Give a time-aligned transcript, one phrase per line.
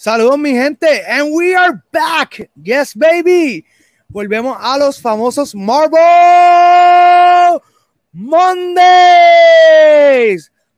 [0.00, 2.48] Saludos mi gente, and we are back.
[2.56, 3.66] Yes, baby.
[4.08, 6.00] Volvemos a los famosos Marvel
[8.10, 8.80] Mondays.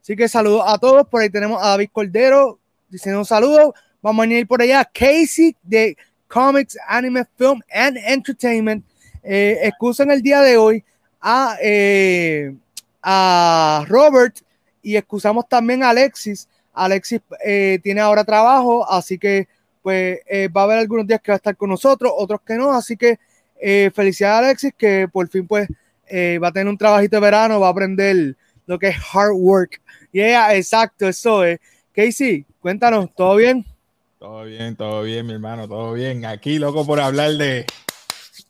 [0.02, 1.06] Así que saludos a todos.
[1.06, 2.58] Por ahí tenemos a David Cordero
[2.90, 3.72] diciendo un saludo.
[4.02, 4.84] Vamos a ir por allá.
[4.84, 5.96] Casey de
[6.26, 8.84] Comics, Anime, Film and Entertainment.
[9.22, 10.84] Eh, el día de hoy
[11.20, 12.56] a, eh,
[13.00, 14.38] a Robert
[14.82, 19.48] y excusamos también a Alexis Alexis eh, tiene ahora trabajo, así que
[19.82, 22.54] pues eh, va a haber algunos días que va a estar con nosotros, otros que
[22.54, 23.18] no, así que
[23.60, 25.68] eh, felicidades a Alexis que por fin pues
[26.42, 29.80] va a tener un trabajito de verano, va a aprender lo que es hard work.
[30.12, 31.58] Yeah, exacto, eso es.
[31.94, 33.64] Casey, cuéntanos, ¿todo bien?
[34.18, 36.26] Todo bien, todo bien, mi hermano, todo bien.
[36.26, 37.66] Aquí, loco, por hablar de,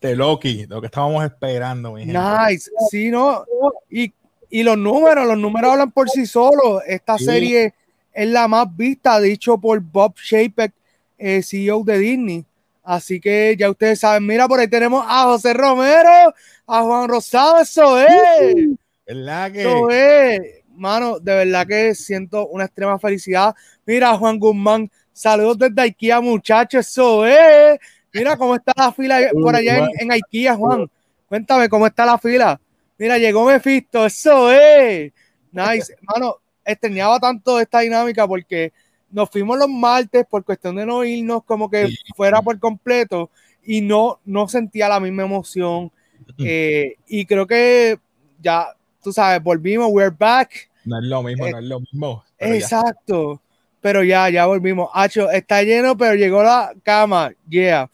[0.00, 2.18] de Loki, lo que estábamos esperando, mi gente.
[2.18, 3.44] Nice, sí, ¿no?
[3.88, 4.12] Y,
[4.50, 6.82] y los números, los números hablan por sí solos.
[6.86, 7.74] Esta serie
[8.12, 10.72] es la más vista, dicho por Bob Chapek,
[11.18, 12.44] eh, CEO de Disney.
[12.82, 16.34] Así que ya ustedes saben, mira, por ahí tenemos a José Romero,
[16.66, 18.68] a Juan Rosado, eso es.
[19.06, 19.60] ¿Verdad que?
[19.60, 20.40] Eso es.
[20.74, 23.54] Mano, de verdad que siento una extrema felicidad.
[23.86, 27.78] Mira, Juan Guzmán, saludos desde IKEA, muchachos, eso es.
[28.12, 30.90] Mira cómo está la fila por allá en, en IKEA, Juan.
[31.28, 32.60] Cuéntame cómo está la fila.
[32.98, 35.12] Mira, llegó Mephisto, eso es.
[35.52, 35.94] Nice.
[36.02, 38.72] Mano, extrañaba tanto esta dinámica porque
[39.10, 43.30] nos fuimos los martes por cuestión de no irnos como que fuera por completo
[43.64, 45.92] y no, no sentía la misma emoción.
[46.38, 47.98] Eh, y creo que
[48.40, 48.68] ya,
[49.02, 50.70] tú sabes, volvimos, we're back.
[50.84, 52.24] No es lo mismo, no es lo mismo.
[52.38, 53.40] Exacto.
[53.80, 54.90] Pero ya, ya volvimos.
[54.94, 57.32] Hacho, está lleno, pero llegó la cama.
[57.48, 57.90] Yeah.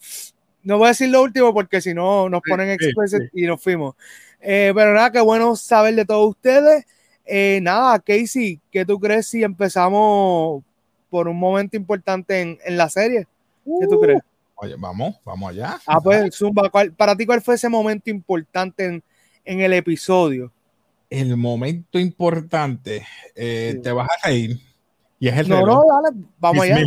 [0.63, 3.95] No voy a decir lo último porque si no nos ponen expresos y nos fuimos.
[4.39, 6.85] Eh, pero nada, qué bueno saber de todos ustedes.
[7.31, 10.63] Eh, nada, Casey, ¿qué tú crees si empezamos
[11.11, 13.27] por un momento importante en, en la serie?
[13.63, 14.17] ¿Qué tú crees?
[14.17, 15.77] Uh, oye, vamos, vamos allá.
[15.85, 19.03] Ah, pues, Zumba, para ti, ¿cuál fue ese momento importante en,
[19.45, 20.51] en el episodio?
[21.07, 24.59] El momento importante, eh, te vas a reír.
[25.19, 26.83] Y es el No, no, dale, vamos allá.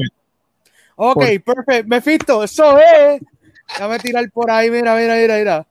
[0.97, 1.89] Ok, perfecto.
[1.89, 3.23] Mephisto, eso es.
[3.69, 5.67] Déjame tirar por ahí, mira, mira, mira, mira.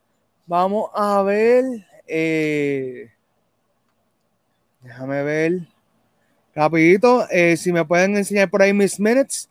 [0.45, 1.65] Vamos a ver.
[2.07, 3.11] Eh,
[4.83, 5.59] Déjame ver.
[6.53, 9.49] Rapidito, eh, si me pueden enseñar por ahí mis minutes.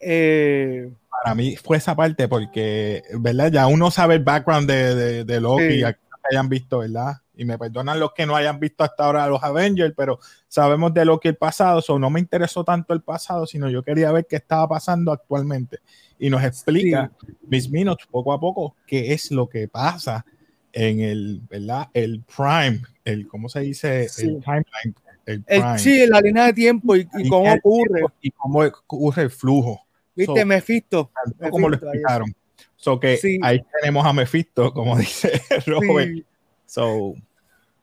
[0.00, 0.90] Eh,
[1.22, 3.50] Para mí fue esa parte porque, ¿verdad?
[3.50, 5.94] Ya uno sabe el background de, de, Loki, que
[6.30, 7.14] hayan visto, ¿verdad?
[7.34, 11.04] Y me perdonan los que no hayan visto hasta ahora los Avengers, pero sabemos de
[11.04, 14.36] Loki el pasado, so no me interesó tanto el pasado, sino yo quería ver qué
[14.36, 15.78] estaba pasando actualmente.
[16.18, 17.10] Y nos explica
[17.48, 20.24] mis minutes poco a poco qué es lo que pasa
[20.72, 21.88] en el, ¿verdad?
[21.94, 24.08] El prime, el, ¿cómo se dice?
[24.18, 24.94] El timeline.
[25.24, 25.78] El prime.
[25.78, 28.02] sí, la línea de tiempo y, cómo ocurre.
[28.20, 29.86] Y cómo ocurre el flujo.
[30.14, 31.10] Viste, so, Mephisto.
[31.50, 32.34] Como lo explicaron.
[32.76, 36.24] So que ahí tenemos a Mephisto, como dice Robert.
[36.66, 37.14] So,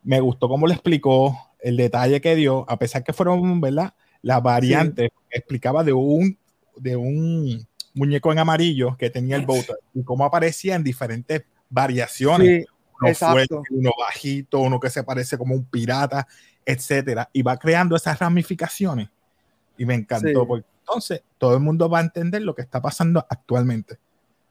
[0.04, 3.94] me gustó cómo le explicó el detalle que dio, a pesar que fueron, ¿verdad?
[4.22, 6.38] Las variantes, explicaba de un,
[6.76, 12.66] de un muñeco en amarillo que tenía el voto y cómo aparecía en diferentes variaciones
[13.02, 16.28] uno fuerte, uno bajito, uno que se parece como un pirata,
[16.66, 19.10] etcétera, y va creando esas ramificaciones.
[19.78, 23.26] Y me encantó, porque entonces todo el mundo va a entender lo que está pasando
[23.30, 23.98] actualmente.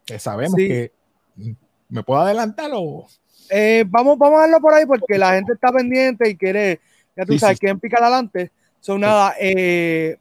[0.05, 0.93] Que sabemos que
[1.37, 1.53] mm,
[1.91, 3.07] me puedo adelantar o
[3.51, 6.81] eh, vamos, vamos a verlo por ahí porque la gente está pendiente y quiere,
[7.17, 8.53] ya tú sabes, quieren picar adelante.
[8.81, 10.19] Son nada, eh,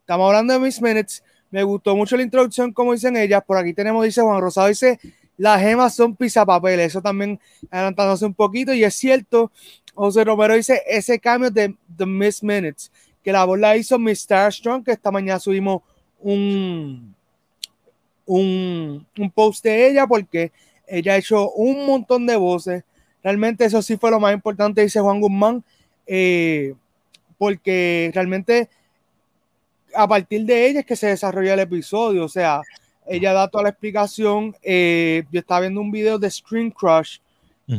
[0.00, 1.22] estamos hablando de Miss Minutes.
[1.50, 3.42] Me gustó mucho la introducción, como dicen ellas.
[3.46, 4.98] Por aquí tenemos, dice Juan Rosado, dice
[5.36, 6.86] las gemas son pisapapeles.
[6.88, 8.72] Eso también adelantándose un poquito.
[8.72, 9.50] Y es cierto,
[9.94, 12.90] José Romero dice ese cambio de The Miss Minutes,
[13.22, 15.82] que la voz la hizo Miss Starstrong, que esta mañana subimos
[16.20, 17.14] un,
[18.26, 20.52] un, un post de ella, porque
[20.86, 22.84] ella ha hecho un montón de voces.
[23.22, 25.64] Realmente eso sí fue lo más importante, dice Juan Guzmán,
[26.06, 26.74] eh,
[27.38, 28.68] porque realmente
[29.94, 32.24] a partir de ella es que se desarrolla el episodio.
[32.24, 32.62] O sea,
[33.06, 34.54] ella da toda la explicación.
[34.62, 37.18] Eh, yo estaba viendo un video de Screen Crush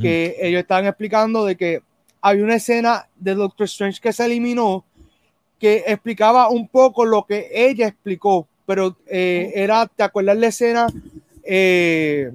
[0.02, 1.84] que ellos estaban explicando de que
[2.20, 4.84] había una escena de Doctor Strange que se eliminó
[5.64, 10.88] que explicaba un poco lo que ella explicó, pero eh, era, ¿te acuerdas la escena
[11.42, 12.32] eh,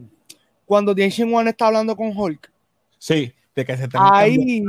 [0.64, 2.50] cuando The Ancient One está hablando con Hulk?
[2.98, 4.64] Sí, de que se está ahí.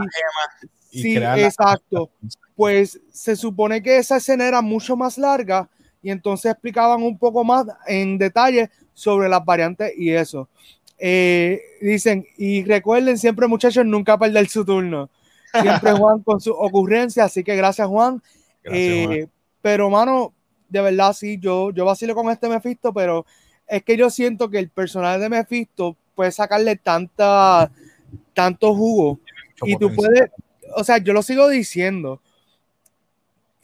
[0.89, 2.10] Sí, exacto.
[2.56, 5.69] Pues se supone que esa escena era mucho más larga
[6.01, 10.48] y entonces explicaban un poco más en detalle sobre las variantes y eso.
[10.98, 15.10] Eh, dicen, y recuerden siempre muchachos, nunca perder su turno.
[15.51, 18.22] Siempre Juan con su ocurrencia, así que gracias Juan.
[18.63, 19.28] Eh,
[19.62, 20.34] pero mano,
[20.68, 23.25] de verdad sí, yo, yo vacilo con este Mephisto, pero
[23.68, 27.72] es que yo siento que el personaje de Mephisto puede sacarle tanta,
[28.34, 29.19] tanto jugo.
[29.63, 30.31] Y tú puedes,
[30.75, 32.22] o sea, yo lo sigo diciendo.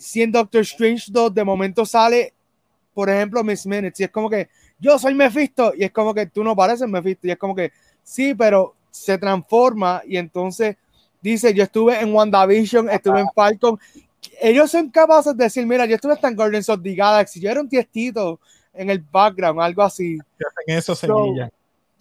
[0.06, 2.32] Si en Doctor Strange 2 de momento sale,
[2.94, 6.28] por ejemplo, Miss Minutes, y es como que yo soy Mephisto, y es como que
[6.28, 7.72] tú no pareces Mephisto, y es como que
[8.04, 10.76] sí, pero se transforma, y entonces
[11.24, 13.80] dice: Yo estuve en WandaVision, estuve en Falcon.
[14.40, 17.60] Ellos son capaces de decir: Mira, yo estuve en Guardians of the Galaxy, yo era
[17.60, 18.40] un tiestito
[18.76, 20.20] en el background, algo así.
[20.68, 21.50] Eso semilla.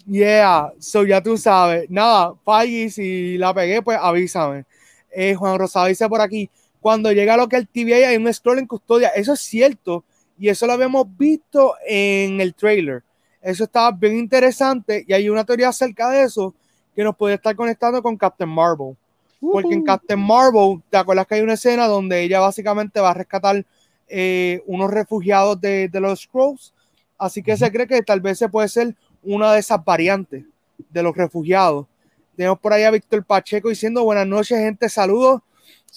[0.06, 1.88] Yeah, so ya tú sabes.
[1.88, 4.66] Nada, Feige, si la pegué, pues avísame.
[5.10, 6.50] Eh, Juan Rosado dice por aquí,
[6.84, 9.08] cuando llega lo que el TVA hay un scroll en custodia.
[9.08, 10.04] Eso es cierto
[10.38, 13.02] y eso lo habíamos visto en el trailer.
[13.40, 16.54] Eso estaba bien interesante y hay una teoría acerca de eso
[16.94, 18.98] que nos puede estar conectando con Captain Marvel.
[19.40, 23.14] Porque en Captain Marvel, ¿te acuerdas que hay una escena donde ella básicamente va a
[23.14, 23.64] rescatar
[24.06, 26.74] eh, unos refugiados de, de los Scrolls?
[27.16, 30.44] Así que se cree que tal vez se puede ser una de esas variantes
[30.90, 31.86] de los refugiados.
[32.36, 35.40] Tenemos por ahí a Víctor Pacheco diciendo buenas noches, gente, saludos.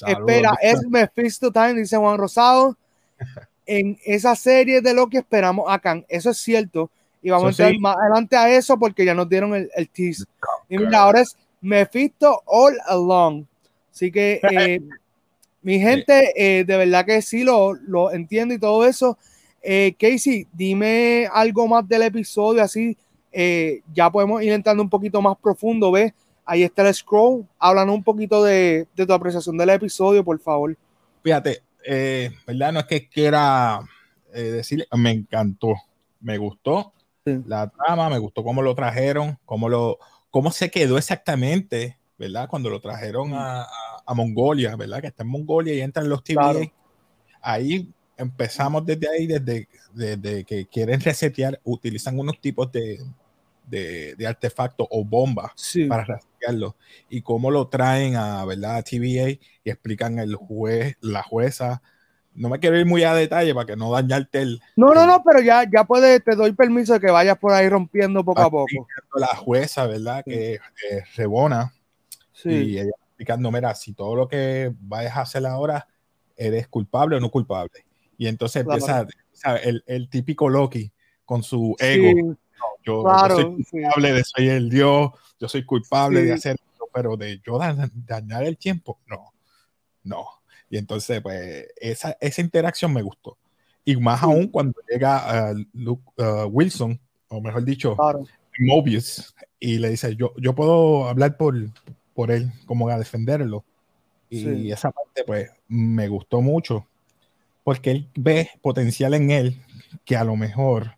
[0.06, 2.78] Espera, es Mephisto Time, dice Juan Rosado.
[3.66, 6.90] en esa serie de lo que esperamos acá, eso es cierto.
[7.22, 10.24] Y vamos a entrar más adelante a eso porque ya nos dieron el, el tease.
[10.69, 13.44] Y mira, ahora es Mephisto All Along.
[13.92, 14.80] Así que, eh,
[15.62, 19.18] mi gente, eh, de verdad que sí lo, lo entiendo y todo eso.
[19.62, 22.96] Eh, Casey, dime algo más del episodio, así
[23.34, 26.14] eh, ya podemos ir entrando un poquito más profundo, ¿ves?
[26.48, 27.46] Ahí está el scroll.
[27.60, 30.78] Háblanos un poquito de, tu apreciación del episodio, por favor.
[31.22, 32.72] Fíjate, eh, ¿verdad?
[32.72, 33.82] No es que quiera
[34.34, 35.76] eh, decirle, me encantó,
[36.22, 36.94] me gustó
[37.26, 40.00] la trama, me gustó cómo lo trajeron, cómo, lo,
[40.30, 42.48] cómo se quedó exactamente, ¿verdad?
[42.48, 43.68] Cuando lo trajeron a,
[44.16, 45.02] Mongolia, ¿verdad?
[45.02, 46.72] Que está en Mongolia y entran los TVA.
[47.42, 53.02] Ahí empezamos desde ahí, desde, desde que quieren resetear, utilizan unos tipos de,
[53.68, 55.52] de, de artefactos o bombas
[55.88, 56.75] para resetearlo
[57.10, 58.84] y cómo lo traen a, ¿verdad?
[58.84, 61.81] TVA y explican el juez, la jueza.
[62.34, 64.62] No me quiero ir muy a detalle para que no dañarte el.
[64.75, 67.68] No, no, no, pero ya, ya puedes, te doy permiso de que vayas por ahí
[67.68, 68.88] rompiendo poco a poco.
[69.16, 70.24] La jueza, ¿verdad?
[70.24, 70.60] Que
[70.90, 71.74] es Rebona.
[72.34, 72.50] Sí.
[72.50, 75.88] Y ella explicando, mira, si todo lo que vayas a hacer ahora
[76.36, 77.86] eres culpable o no culpable.
[78.16, 79.08] Y entonces empieza
[79.64, 80.92] el, el, típico Loki
[81.25, 82.38] con su ego.
[82.84, 86.58] Yo, soy culpable de soy el dios, yo soy culpable de hacer
[86.94, 89.32] pero de yo dañar el tiempo, no,
[90.04, 90.26] no.
[90.68, 93.38] Y entonces, pues, esa, esa interacción me gustó.
[93.86, 97.96] Y más aún cuando llega uh, Luke, uh, Wilson, o mejor dicho,
[98.58, 101.56] Mobius, y le dice, yo, yo puedo hablar por,
[102.16, 103.64] por él, como a defenderlo.
[104.30, 106.88] Y esa parte, pues, me gustó mucho
[107.68, 109.62] porque él ve potencial en él
[110.06, 110.97] que a lo mejor,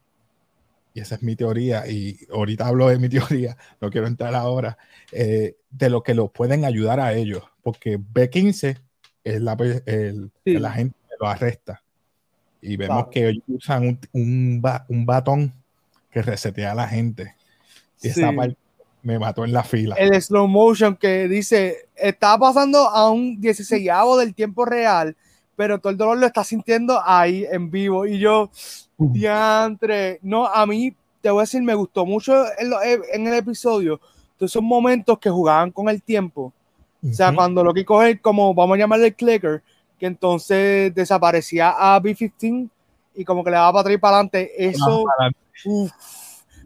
[0.93, 4.77] y esa es mi teoría, y ahorita hablo de mi teoría, no quiero entrar ahora,
[5.11, 8.79] eh, de lo que lo pueden ayudar a ellos, porque B15
[9.23, 11.83] es la, el, la gente que lo arresta.
[12.61, 15.53] Y vemos que ellos usan un, un, un, batón
[16.11, 17.35] que resetea a la gente.
[18.01, 18.57] Y esa parte
[19.01, 19.95] me mató en la fila.
[19.95, 25.15] El slow motion que dice, está pasando a un 16 del tiempo real
[25.59, 28.05] pero todo el dolor lo está sintiendo ahí en vivo.
[28.05, 28.49] Y yo,
[28.97, 32.71] diantre, no, a mí, te voy a decir, me gustó mucho en,
[33.11, 33.99] en el episodio,
[34.37, 36.53] todos esos momentos que jugaban con el tiempo.
[37.03, 39.61] O sea, cuando lo que coge, como vamos a llamarle el clicker,
[39.99, 42.69] que entonces desaparecía a B15
[43.15, 44.65] y como que le daba para atrás y para adelante.
[44.65, 45.03] Eso,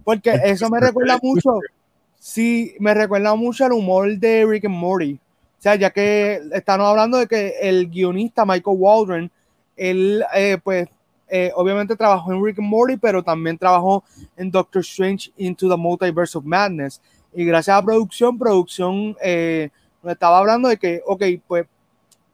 [0.04, 1.50] porque eso me recuerda mucho,
[2.20, 5.20] sí, me recuerda mucho al humor de Rick and Morty.
[5.64, 9.32] Sea, ya que estamos hablando de que el guionista Michael Waldron,
[9.78, 10.90] él, eh, pues,
[11.30, 14.04] eh, obviamente trabajó en Rick and Morty, pero también trabajó
[14.36, 17.02] en Doctor Strange Into the Multiverse of Madness.
[17.34, 19.70] Y gracias a producción, producción, eh,
[20.04, 21.66] estaba hablando de que, ok, pues,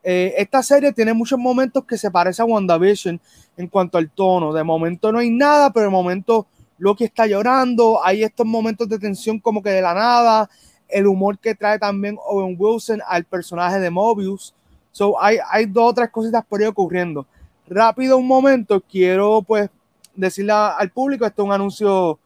[0.02, 3.22] esta serie tiene muchos momentos que se parece a WandaVision
[3.58, 4.52] en cuanto al tono.
[4.54, 6.48] De momento no hay nada, pero de momento
[6.80, 10.50] Loki está llorando, hay estos momentos de tensión como que de la nada
[10.90, 14.54] el humor que trae también Owen Wilson al personaje de Mobius.
[14.92, 17.26] So, hay, hay dos o tres cositas por ahí ocurriendo.
[17.68, 19.70] Rápido, un momento, quiero pues
[20.16, 22.20] decirle al público, esto es un anuncio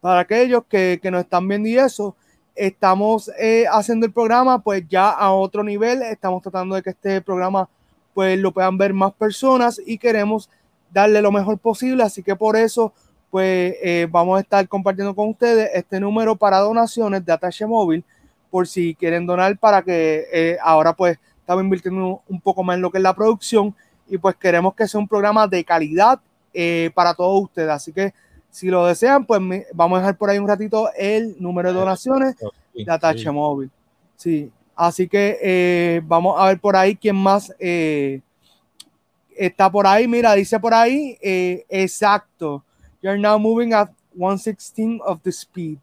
[0.00, 2.16] para aquellos que, que nos están viendo y eso.
[2.54, 7.20] Estamos eh, haciendo el programa pues ya a otro nivel, estamos tratando de que este
[7.20, 7.68] programa
[8.14, 10.50] pues lo puedan ver más personas y queremos
[10.90, 12.92] darle lo mejor posible, así que por eso
[13.32, 18.04] pues eh, vamos a estar compartiendo con ustedes este número para donaciones de Atache Móvil,
[18.50, 22.82] por si quieren donar para que eh, ahora pues estamos invirtiendo un poco más en
[22.82, 23.74] lo que es la producción
[24.06, 26.20] y pues queremos que sea un programa de calidad
[26.52, 27.70] eh, para todos ustedes.
[27.70, 28.12] Así que
[28.50, 29.40] si lo desean, pues
[29.72, 33.70] vamos a dejar por ahí un ratito el número de donaciones de Atache Móvil.
[34.14, 40.06] Sí, así que vamos a ver por ahí quién más está por ahí.
[40.06, 42.62] Mira, dice por ahí, exacto.
[43.02, 45.78] You're now moving at 116 of the speed.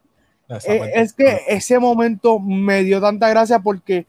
[0.49, 4.07] es que ese momento me dio tanta gracia porque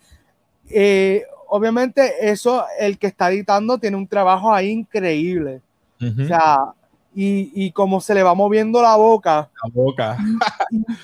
[1.48, 5.60] obviamente eso, el que está editando tiene un trabajo ahí increíble.
[6.00, 6.72] O sea,
[7.14, 9.50] y, y como se le va moviendo la boca.
[9.62, 10.16] La boca.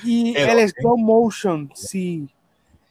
[0.05, 2.29] Y, el stop motion, sí.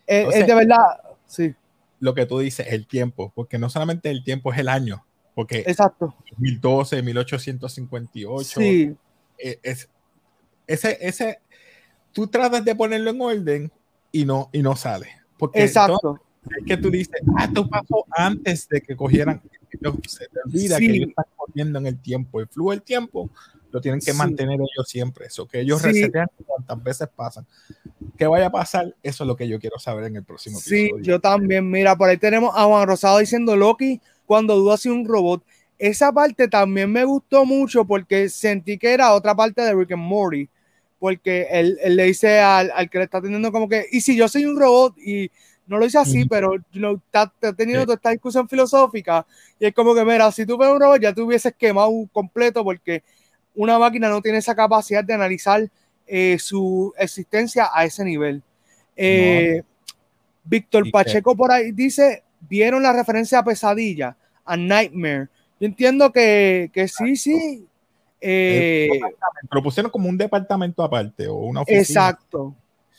[0.05, 1.55] Es, de verdad, sí.
[1.99, 5.03] Lo que tú dices, el tiempo, porque no solamente el tiempo es el año,
[5.33, 6.13] porque Exacto.
[6.31, 8.59] 2012, 1858.
[8.59, 8.95] Sí.
[9.37, 9.89] E, es,
[10.67, 11.39] ese, ese,
[12.11, 13.71] tú tratas de ponerlo en orden
[14.11, 15.09] y no, y no sale.
[15.37, 16.19] Porque Exacto
[16.57, 19.41] es que tú dices, ah, esto pasó antes de que cogieran.
[20.07, 22.39] Se te olvida que ellos están corriendo en el tiempo.
[22.39, 23.29] El flujo del tiempo
[23.71, 25.25] lo tienen que mantener ellos siempre.
[25.25, 27.45] Eso que ellos resetean cuantas veces pasan.
[28.17, 28.95] ¿Qué vaya a pasar?
[29.03, 30.97] Eso es lo que yo quiero saber en el próximo episodio.
[30.97, 31.69] Sí, yo también.
[31.69, 35.43] Mira, por ahí tenemos a Juan Rosado diciendo Loki cuando duda si un robot.
[35.77, 40.01] Esa parte también me gustó mucho porque sentí que era otra parte de Rick and
[40.01, 40.49] Morty.
[40.99, 44.15] Porque él, él le dice al, al que le está teniendo como que, y si
[44.15, 45.29] yo soy un robot y
[45.67, 49.25] no lo hice así, pero you está, teniendo toda esta discusión filosófica
[49.59, 52.63] y es como que, mira, si tú ves un robot ya te hubieses quemado completo
[52.63, 53.03] porque
[53.55, 55.69] una máquina no tiene esa capacidad de analizar
[56.05, 58.43] eh, su existencia a ese nivel.
[58.95, 59.63] Eh,
[60.43, 64.15] Víctor Pacheco por ahí dice, ¿vieron la referencia a pesadilla?
[64.43, 65.29] A Nightmare.
[65.59, 67.67] Yo entiendo que, que sí, sí.
[68.21, 68.89] Eh,
[69.49, 71.81] pero pusieron como un departamento aparte o una oficina.
[71.81, 72.55] Exacto.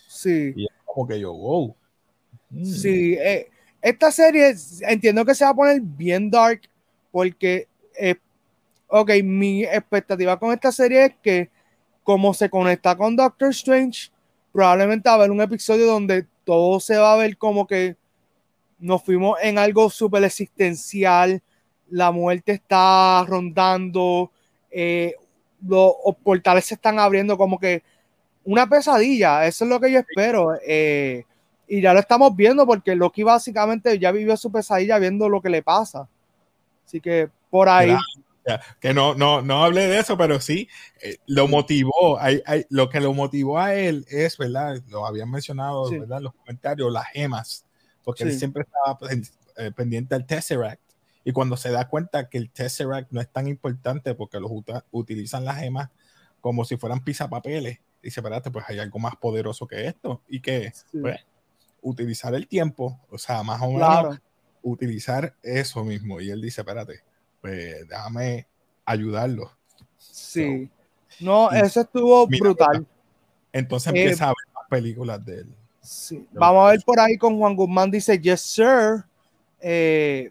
[0.09, 0.53] Sí.
[0.55, 1.75] Y es como que yo, wow.
[2.51, 2.65] Mm.
[2.65, 3.49] Sí, eh,
[3.83, 6.63] esta serie entiendo que se va a poner bien dark
[7.11, 8.17] porque, eh,
[8.89, 11.51] ok, mi expectativa con esta serie es que
[12.03, 14.11] como se conecta con Doctor Strange,
[14.53, 17.97] probablemente va a haber un episodio donde todo se va a ver como que
[18.79, 21.43] nos fuimos en algo súper existencial,
[21.91, 24.31] la muerte está rondando,
[24.71, 25.15] eh,
[25.67, 27.83] los portales se están abriendo como que
[28.45, 30.55] una pesadilla, eso es lo que yo espero.
[30.67, 31.25] Eh,
[31.69, 35.51] y ya lo estamos viendo porque Loki básicamente ya vivió su pesadilla viendo lo que
[35.51, 36.09] le pasa.
[36.85, 37.97] Así que por ahí.
[38.81, 40.69] que no, no, no hablé de eso, pero sí,
[41.03, 42.41] eh, lo motivó, hay,
[42.71, 44.81] lo que lo motivó a él es, ¿verdad?
[44.89, 46.19] Lo habían mencionado, ¿verdad?
[46.19, 47.65] En los comentarios, las gemas,
[48.05, 48.97] porque él siempre estaba
[49.57, 50.86] eh, pendiente del Tesseract.
[51.27, 54.49] Y cuando se da cuenta que el Tesseract no es tan importante porque los
[54.93, 55.91] utilizan las gemas
[56.41, 60.23] como si fueran pisapapeles, dice, espérate, pues hay algo más poderoso que esto.
[60.29, 61.27] Y que, pues,
[61.83, 64.21] utilizar el tiempo, o sea, más o menos
[64.63, 66.21] utilizar eso mismo.
[66.21, 67.03] Y él dice, espérate,
[67.41, 68.47] pues déjame
[68.85, 69.51] ayudarlo.
[69.99, 70.71] Sí.
[71.19, 72.87] no, eso estuvo brutal.
[73.53, 75.57] Entonces eh, empieza a ver más películas de él.
[75.81, 76.25] Sí.
[76.31, 79.05] Vamos a ver por ahí con Juan Guzmán, dice, yes, sir.
[79.59, 80.31] Eh,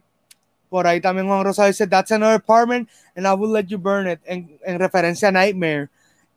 [0.75, 4.09] por ahí también Juan Rosa dice, that's another apartment and I will let you burn
[4.09, 5.87] it, en, en referencia a Nightmare.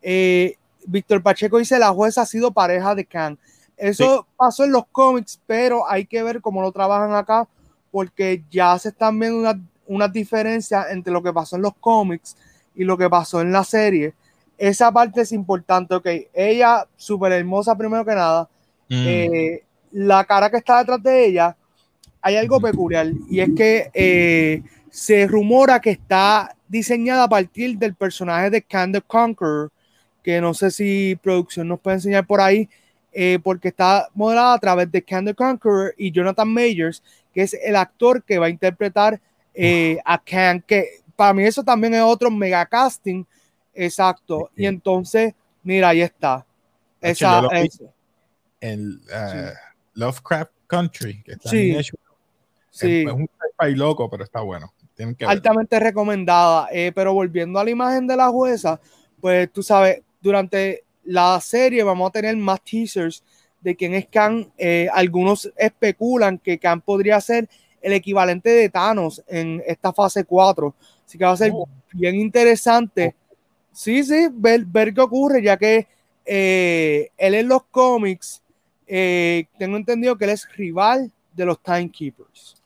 [0.01, 0.55] Eh,
[0.87, 3.37] Víctor Pacheco dice, la jueza ha sido pareja de Khan.
[3.77, 7.49] Eso pasó en los cómics, pero hay que ver cómo lo trabajan acá,
[7.91, 12.37] porque ya se están viendo una, una diferencia entre lo que pasó en los cómics
[12.77, 14.15] y lo que pasó en la serie.
[14.57, 16.07] Esa parte es importante, ok.
[16.33, 18.49] Ella, súper hermosa primero que nada.
[18.89, 19.05] Mm.
[19.05, 21.57] Eh, la cara que está detrás de ella,
[22.21, 27.95] hay algo peculiar y es que eh, se rumora que está diseñada a partir del
[27.95, 29.71] personaje de Candy Conqueror,
[30.23, 32.69] que no sé si producción nos puede enseñar por ahí,
[33.13, 37.77] eh, porque está modelada a través de Candy Conqueror y Jonathan Majors, que es el
[37.77, 39.21] actor que va a interpretar
[39.55, 43.25] eh, a Kang, que para mí eso también es otro mega casting,
[43.75, 44.51] exacto.
[44.57, 46.45] Y entonces, mira, ahí está.
[47.01, 47.43] Esa,
[48.61, 49.53] en uh,
[49.95, 51.77] Lovecraft Country, que está sí.
[52.79, 53.05] Sí.
[53.07, 53.29] Es, un
[53.61, 54.73] sci loco, pero está bueno.
[55.27, 56.69] Altamente recomendada.
[56.73, 58.81] Eh, pero volviendo a la imagen de la jueza,
[59.21, 63.23] pues tú sabes, durante la serie vamos a tener más teasers
[63.61, 64.51] de quién es Khan.
[64.57, 67.49] Eh, algunos especulan que Khan podría ser
[67.81, 70.75] el equivalente de Thanos en esta fase 4.
[71.07, 71.69] Así que va a ser oh.
[71.93, 73.15] bien interesante.
[73.73, 75.87] Sí, sí, ver, ver qué ocurre, ya que
[76.25, 78.43] eh, él en los cómics,
[78.87, 82.58] eh, tengo entendido que él es rival de los Timekeepers.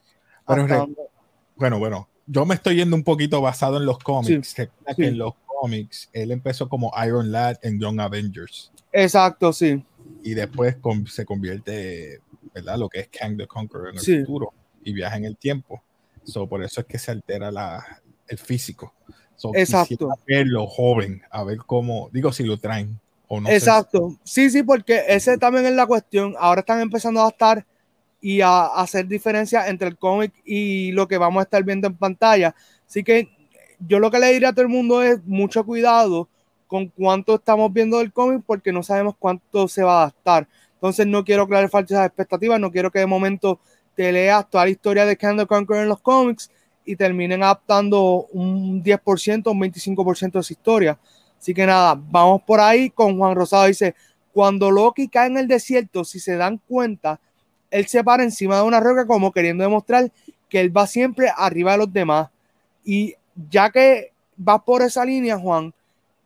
[0.47, 4.55] Bueno, bueno, yo me estoy yendo un poquito basado en los cómics.
[4.55, 8.73] que en los cómics, él empezó como Iron Lad en Young Avengers.
[8.93, 9.85] Exacto, sí.
[10.23, 12.21] Y después se convierte,
[12.55, 12.79] ¿verdad?
[12.79, 14.53] Lo que es Kang the Conqueror en el futuro
[14.85, 15.83] y viaja en el tiempo.
[16.25, 18.95] So, por eso es que se altera la, el físico.
[19.55, 20.09] Exacto.
[20.27, 23.49] Verlo joven, a ver cómo, digo, si lo traen o no.
[23.49, 24.17] Exacto.
[24.23, 26.35] Sí, sí, porque ese también es la cuestión.
[26.39, 27.67] Ahora están empezando a adaptar
[28.23, 31.97] y a, hacer diferencia entre el cómic y lo que vamos a estar viendo en
[31.97, 32.55] pantalla.
[32.89, 33.29] Así que
[33.81, 36.29] yo lo que le diría a todo el mundo es mucho cuidado
[36.69, 40.49] con cuánto estamos viendo del cómic porque no sabemos cuánto se va a adaptar.
[40.75, 43.61] Entonces no quiero crear falsas expectativas, no quiero que de momento
[43.95, 46.51] te leas toda la historia de Candle Conqueror en los cómics
[46.85, 50.99] y terminen adaptando un 10%, un 25% de esa historia.
[51.39, 53.67] Así que nada, vamos por ahí con Juan Rosado.
[53.67, 53.95] Dice,
[54.33, 57.21] cuando Loki cae en el desierto, si se dan cuenta,
[57.73, 60.13] él se para encima de una roca como queriendo demostrar
[60.49, 62.29] que él va siempre arriba de los demás.
[62.85, 63.15] Y
[63.51, 65.73] ya que va por esa línea, Juan,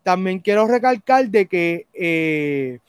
[0.03, 2.81] también quiero recalcar de que eh,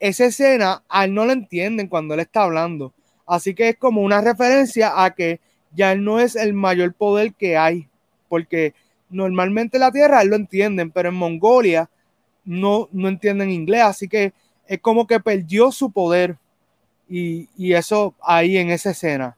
[0.00, 2.92] esa escena a él no la entienden cuando él está hablando.
[3.24, 5.38] Así que es como una referencia a que
[5.72, 7.88] ya no es el mayor poder que hay,
[8.28, 8.74] porque
[9.08, 11.88] normalmente la Tierra lo entienden, pero en Mongolia
[12.44, 14.32] no, no entienden inglés, así que
[14.66, 16.36] es como que perdió su poder
[17.10, 19.36] y, eso ahí en esa escena.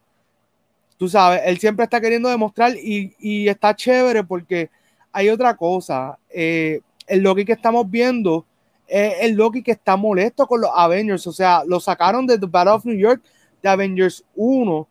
[0.98, 4.70] Tú sabes, él siempre está queriendo demostrar y, y está chévere porque
[5.10, 6.18] hay otra cosa.
[6.30, 8.44] Eh, el Loki que estamos viendo
[8.86, 11.26] es el Loki que está molesto con los Avengers.
[11.26, 13.22] O sea, lo sacaron de The Battle of New York
[13.62, 14.88] de Avengers 1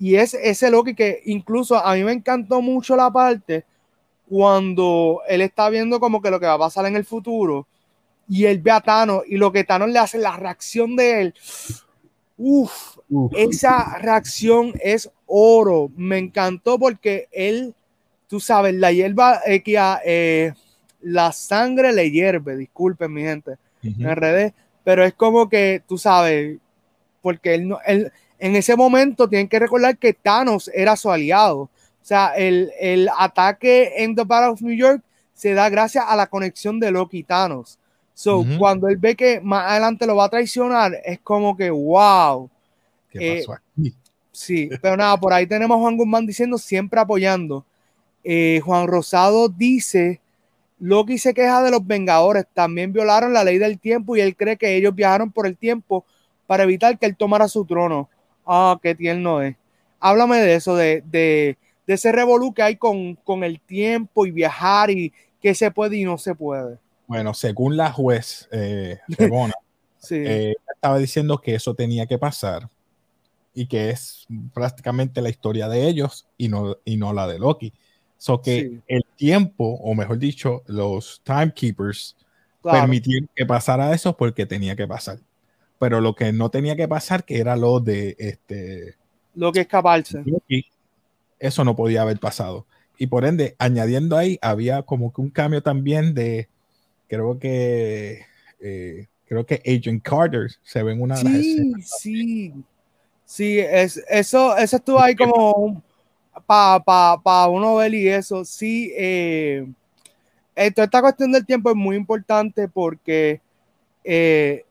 [0.00, 3.64] y es ese Loki que incluso a mí me encantó mucho la parte
[4.28, 7.66] cuando él está viendo como que lo que va a pasar en el futuro
[8.28, 11.34] y él ve a Thanos y lo que Thanos le hace, la reacción de él,
[12.36, 12.98] uff,
[13.36, 15.90] esa reacción es oro.
[15.96, 17.74] Me encantó porque él,
[18.28, 19.62] tú sabes, la hierba, eh,
[20.04, 20.52] eh,
[21.00, 26.58] la sangre le hierve, disculpen mi gente, me enredé, pero es como que, tú sabes,
[27.20, 31.58] porque él no, él, en ese momento tienen que recordar que Thanos era su aliado.
[31.60, 36.16] O sea, el, el ataque en The Battle of New York se da gracias a
[36.16, 37.78] la conexión de Loki y Thanos.
[38.14, 42.48] So, cuando él ve que más adelante lo va a traicionar, es como que, wow.
[43.10, 43.92] ¿Qué pasó aquí?
[44.30, 47.64] Sí, pero nada, por ahí tenemos a Juan Guzmán diciendo, siempre apoyando.
[48.22, 50.20] Eh, Juan Rosado dice,
[50.78, 54.56] Loki se queja de los Vengadores, también violaron la ley del tiempo y él cree
[54.56, 56.04] que ellos viajaron por el tiempo
[56.46, 58.08] para evitar que él tomara su trono.
[58.46, 59.56] Ah, qué tierno es.
[60.00, 64.30] Háblame de eso, de, de, de ese revolú que hay con, con, el tiempo y
[64.30, 66.78] viajar y qué se puede y no se puede.
[67.06, 68.98] Bueno, según la juez eh,
[70.10, 72.68] eh, estaba diciendo que eso tenía que pasar
[73.54, 77.72] y que es prácticamente la historia de ellos y no, y no la de Loki.
[78.16, 82.16] So que el tiempo, o mejor dicho, los timekeepers
[82.62, 85.18] permitieron que pasara eso porque tenía que pasar
[85.84, 88.94] pero lo que no tenía que pasar, que era lo de este.
[89.34, 90.24] Lo que escaparse.
[91.38, 92.66] Eso no podía haber pasado.
[92.96, 96.48] Y por ende, añadiendo ahí, había como que un cambio también de.
[97.08, 98.24] Creo que.
[98.60, 101.90] Eh, creo que Agent Carter se ve en una de las escenas.
[101.98, 102.54] Sí,
[103.24, 103.58] sí.
[103.58, 105.82] es, eso, eso estuvo ahí como
[106.46, 108.44] para pa, pa uno ver y eso.
[108.44, 109.66] Sí, eh,
[110.54, 113.40] esta cuestión del tiempo es muy importante porque
[114.02, 114.64] eh,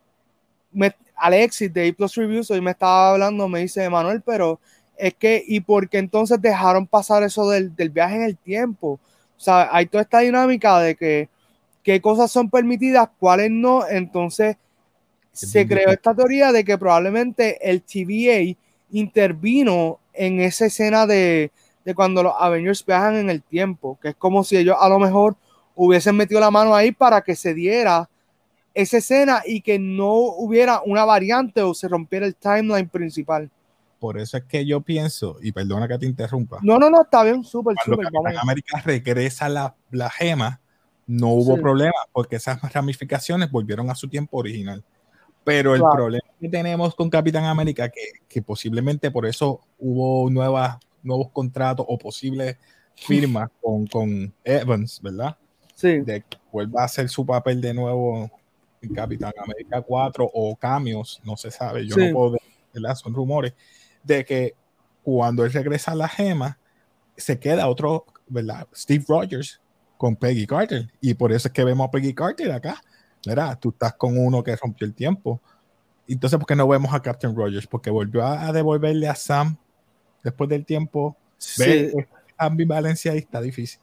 [0.71, 4.59] me, Alexis de A Plus Reviews hoy me estaba hablando, me dice Manuel, pero
[4.97, 8.99] es que, ¿y por qué entonces dejaron pasar eso del, del viaje en el tiempo?
[9.37, 11.29] O sea, hay toda esta dinámica de que
[11.83, 13.87] qué cosas son permitidas, cuáles no.
[13.87, 14.57] Entonces,
[15.31, 18.57] se creó esta teoría de que probablemente el TVA
[18.91, 21.51] intervino en esa escena de,
[21.83, 24.99] de, cuando los Avengers viajan en el tiempo, que es como si ellos a lo
[24.99, 25.35] mejor
[25.75, 28.09] hubiesen metido la mano ahí para que se diera
[28.73, 33.49] esa escena y que no hubiera una variante o se rompiera el timeline principal.
[33.99, 36.59] Por eso es que yo pienso, y perdona que te interrumpa.
[36.61, 38.07] No, no, no, está bien, súper, súper.
[38.41, 40.59] América regresa la, la gema,
[41.05, 44.83] no hubo problema porque esas ramificaciones volvieron a su tiempo original.
[45.43, 50.77] Pero el problema que tenemos con Capitán América, que, que posiblemente por eso hubo nuevas,
[51.01, 52.57] nuevos contratos o posibles
[52.95, 55.37] firmas con, con Evans, ¿verdad?
[55.75, 55.99] Sí.
[55.99, 58.31] De que vuelva a hacer su papel de nuevo
[58.93, 62.37] Capitán América 4 o cambios, no se sabe, yo no puedo,
[62.73, 62.95] ¿verdad?
[62.95, 63.53] Son rumores
[64.03, 64.55] de que
[65.03, 66.57] cuando él regresa a la gema,
[67.15, 68.67] se queda otro, ¿verdad?
[68.73, 69.61] Steve Rogers
[70.03, 70.89] con Peggy Carter.
[70.99, 72.83] Y por eso es que vemos a Peggy Carter acá.
[73.25, 73.57] ¿verdad?
[73.57, 75.39] Tú estás con uno que rompió el tiempo.
[76.09, 77.65] Entonces, ¿por qué no vemos a Captain Rogers?
[77.65, 79.55] Porque volvió a, devolverle a Sam
[80.21, 81.15] después del tiempo.
[81.37, 81.89] Sí.
[82.37, 83.79] ambivalencia ahí está difícil.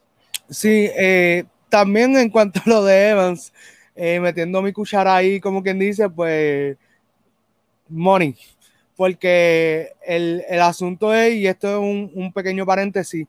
[0.50, 3.50] Sí, eh, también en cuanto a lo de Evans,
[3.96, 6.76] eh, metiendo mi cuchara ahí, como quien dice, pues,
[7.88, 8.37] money.
[8.94, 13.26] porque el, asunto es, y esto es un, pequeño paréntesis,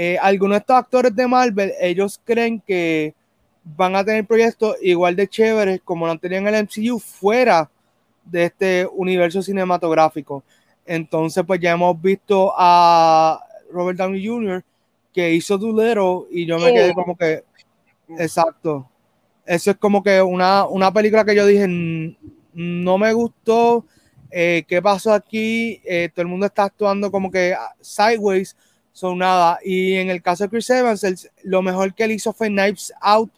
[0.00, 3.16] eh, algunos de estos actores de Marvel, ellos creen que
[3.64, 7.68] van a tener proyectos igual de chéveres como lo han tenido en el MCU fuera
[8.24, 10.44] de este universo cinematográfico.
[10.86, 14.64] Entonces, pues ya hemos visto a Robert Downey Jr.
[15.12, 17.42] que hizo Doolittle y yo me quedé como que,
[18.20, 18.88] exacto.
[19.44, 21.66] Eso es como que una, una película que yo dije,
[22.52, 23.84] no me gustó.
[24.30, 25.82] Eh, ¿Qué pasó aquí?
[25.84, 28.56] Eh, todo el mundo está actuando como que sideways,
[28.98, 29.60] son nada.
[29.64, 33.30] Y en el caso de Chris Evans, lo mejor que él hizo fue Knives Out,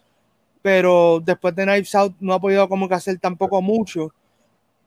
[0.63, 4.13] pero después de Knives Out no ha podido como que hacer tampoco mucho.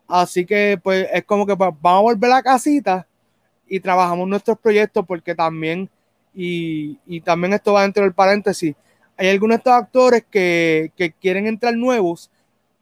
[0.08, 3.08] Así que pues es como que pues, vamos a volver a la casita
[3.68, 5.90] y trabajamos nuestros proyectos porque también,
[6.34, 8.76] y, también esto va dentro del paréntesis,
[9.16, 12.32] hay algunos de estos actores que, que quieren entrar nuevos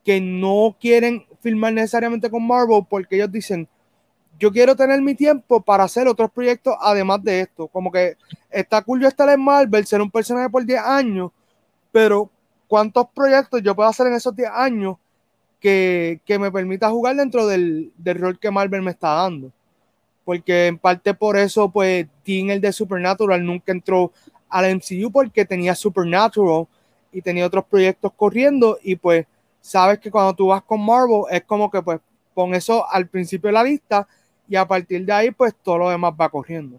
[0.04, 3.68] que no quieren filmar necesariamente con Marvel porque ellos dicen,
[4.42, 7.68] yo quiero tener mi tiempo para hacer otros proyectos además de esto.
[7.68, 8.18] Como que
[8.50, 11.30] está cool yo estar en Marvel, ser un personaje por 10 años,
[11.92, 12.28] pero
[12.68, 14.98] ¿cuántos proyectos yo puedo hacer en esos 10 años
[15.60, 19.52] que, me permita jugar dentro del, del, rol que Marvel me está dando?
[20.26, 24.12] Porque en parte por eso, pues, Dean, el de Supernatural, nunca entró
[24.50, 26.66] al MCU porque tenía Supernatural
[27.12, 29.28] y tenía otros proyectos corriendo y pues
[29.60, 32.00] sabes que cuando tú vas con Marvel es como que pues
[32.34, 34.08] pon eso al principio de la lista
[34.52, 36.78] y a partir de ahí pues todo lo demás va corriendo.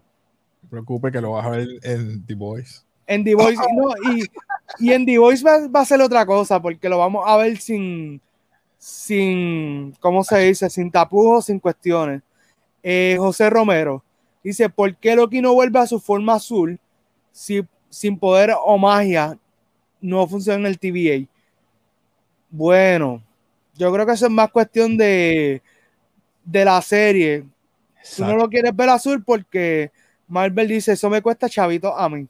[0.61, 2.81] No preocupe que lo vas a ver en The Voice.
[3.07, 3.89] En The Voice, no,
[4.79, 8.21] y, en The Voice va, a ser otra cosa porque lo vamos a ver sin,
[8.77, 10.69] sin, ¿cómo se dice?
[10.69, 12.21] Sin tapujos, sin cuestiones.
[12.83, 14.03] Eh, José Romero
[14.43, 16.79] dice, ¿por qué Loki no vuelve a su forma azul
[17.31, 19.35] si sin poder o magia
[19.99, 21.27] no funciona en el TVA?
[22.51, 23.23] Bueno,
[23.73, 25.63] yo creo que eso es más cuestión de,
[26.45, 27.45] de la serie.
[28.15, 29.91] Tú no lo quieres ver azul porque
[30.27, 32.27] Marvel dice, eso me cuesta chavito a mí.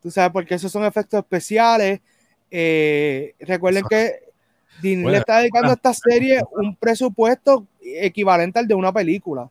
[0.00, 2.00] Tú sabes, porque esos son efectos especiales.
[2.50, 4.20] Eh, recuerden que
[4.80, 9.50] Disney le está dedicando a esta serie un presupuesto equivalente al de una película.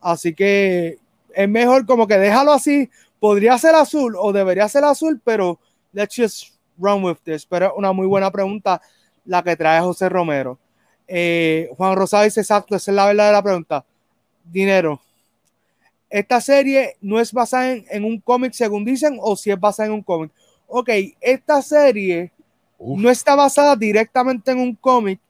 [0.00, 0.98] Así que
[1.34, 2.90] es mejor como que déjalo así.
[3.18, 5.58] Podría ser azul o debería ser azul, pero
[5.92, 7.46] let's just run with this.
[7.46, 8.80] Pero una muy buena pregunta
[9.24, 10.58] la que trae José Romero.
[11.08, 13.84] Eh, Juan Rosado dice exacto, esa es la verdadera pregunta.
[14.50, 15.00] Dinero.
[16.08, 19.94] Esta serie no es basada en, un cómic, según dicen, o si es basada en
[19.94, 20.30] un cómic.
[20.68, 20.88] Ok,
[21.20, 22.32] esta serie
[22.78, 25.20] no está basada directamente en un cómic,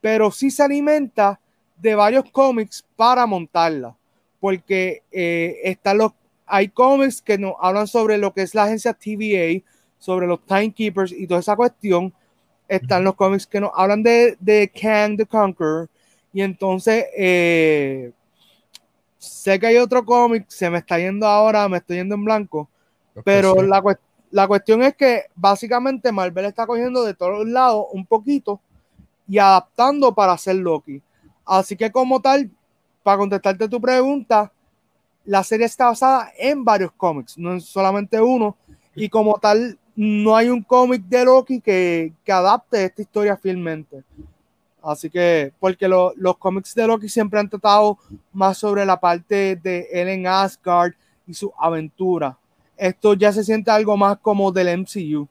[0.00, 1.40] pero sí se alimenta
[1.76, 3.96] de varios cómics para montarla.
[4.40, 6.12] Porque eh, están los,
[6.44, 9.62] hay cómics que nos hablan sobre lo que es la agencia TVA,
[9.98, 12.12] sobre los timekeepers y toda esa cuestión.
[12.68, 15.88] Están los cómics que nos hablan de, de Kang the Conqueror.
[16.32, 18.12] Y entonces, eh,
[19.26, 22.68] sé que hay otro cómic, se me está yendo ahora, me estoy yendo en blanco.
[23.24, 23.82] pero la,
[24.30, 28.60] la cuestión es que básicamente Marvel está cogiendo de todos lados un poquito
[29.28, 31.02] y adaptando para hacer Loki.
[31.44, 32.50] Así que como tal,
[33.02, 34.52] para contestarte tu pregunta,
[35.24, 38.56] la serie está basada en varios cómics, no es solamente uno.
[38.94, 44.02] Y como tal, no hay un cómic de Loki que, que, adapte esta historia fielmente.
[44.82, 47.98] Así que, porque los cómics de Loki siempre han tratado
[48.32, 50.92] más sobre la parte de él en Asgard
[51.26, 52.38] y su aventura.
[52.76, 55.26] Esto ya se siente algo más como del MCU.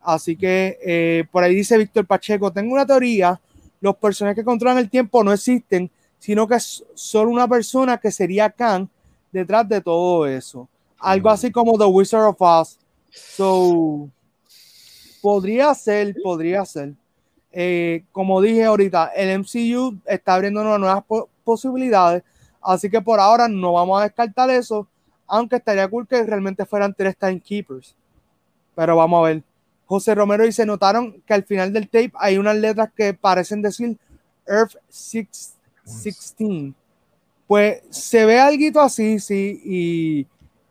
[0.00, 3.38] Así que eh, por ahí dice Víctor Pacheco, tengo una teoría,
[3.80, 8.10] los personajes que controlan el tiempo no existen, sino que es solo una persona que
[8.10, 8.88] sería Khan
[9.30, 10.68] detrás de todo eso.
[10.98, 12.78] Algo así como The Wizard of Oz,
[13.12, 14.08] So,
[15.20, 16.94] podría ser, podría ser.
[17.52, 21.04] Eh, como dije ahorita, el MCU está abriendo nuevas
[21.42, 22.22] posibilidades,
[22.62, 24.86] así que por ahora no vamos a descartar eso,
[25.26, 27.96] aunque estaría cool que realmente fueran tres timekeepers.
[28.74, 29.42] Pero vamos a ver.
[29.86, 33.98] José Romero dice, notaron que al final del tape hay unas letras que parecen decir
[34.46, 35.56] Earth 16.
[37.48, 40.26] Pues se ve algo así, sí, y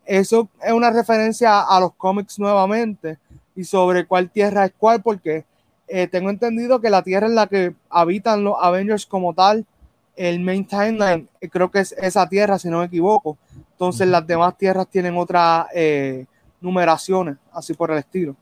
[0.05, 3.17] eso es una referencia a los cómics nuevamente
[3.55, 5.43] y sobre cuál tierra es cuál, porque
[5.89, 9.65] eh, tengo entendido que la tierra en la que habitan los Avengers como tal,
[10.15, 13.37] el main timeline, eh, creo que es esa tierra, si no me equivoco.
[13.71, 16.25] Entonces las demás tierras tienen otras eh,
[16.61, 18.35] numeraciones, así por el estilo.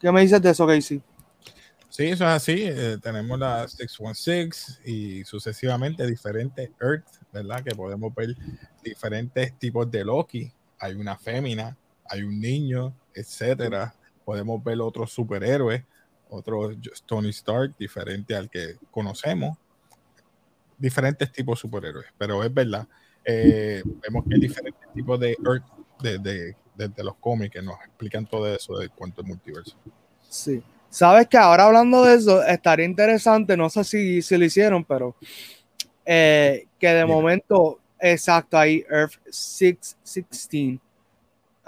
[0.00, 1.02] ¿Qué me dices de eso, Casey?
[1.88, 2.70] Sí, eso es así.
[3.02, 7.64] tenemos la 616 y sucesivamente diferentes Earth, ¿verdad?
[7.64, 8.36] Que podemos ver
[8.82, 11.76] diferentes tipos de Loki hay una fémina,
[12.08, 13.94] hay un niño, etcétera.
[14.24, 15.82] Podemos ver otros superhéroes,
[16.30, 16.70] otro
[17.06, 19.56] Tony Stark diferente al que conocemos.
[20.76, 22.86] diferentes tipos de superhéroes, pero es verdad.
[23.24, 25.64] Eh, vemos que hay diferentes tipos de Earth
[26.00, 26.54] de,
[27.02, 29.76] los cómics que nos explican todo eso de cuánto es multiverso.
[30.28, 30.62] Sí.
[30.88, 35.16] Sabes que ahora hablando de eso, estaría interesante, no sé si, si lo hicieron, pero
[36.06, 40.80] eh, que de momento, exacto, hay Earth 616.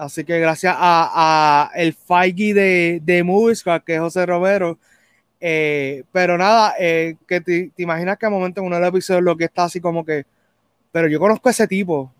[0.01, 4.79] Así que gracias a, el Feige de, de Movies, que es José Romero,
[5.39, 9.23] eh, pero nada, eh, que te, imaginas que a momento en uno de los episodios
[9.23, 10.25] lo que está así como que,
[10.91, 12.11] pero yo conozco a ese tipo.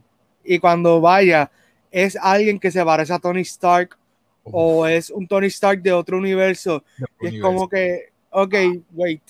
[0.45, 1.51] Y cuando vaya,
[1.90, 3.97] es alguien que se parece a Tony Stark
[4.45, 6.85] o es un Tony Stark de otro universo.
[7.23, 8.55] y es como que, ok,
[8.93, 9.23] wait.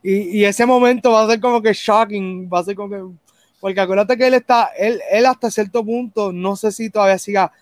[0.00, 3.02] Y, y, ese momento va a ser como que shocking, va a ser como que,
[3.62, 7.52] porque acuérdate que él está, él, él hasta cierto punto, no sé si todavía siga,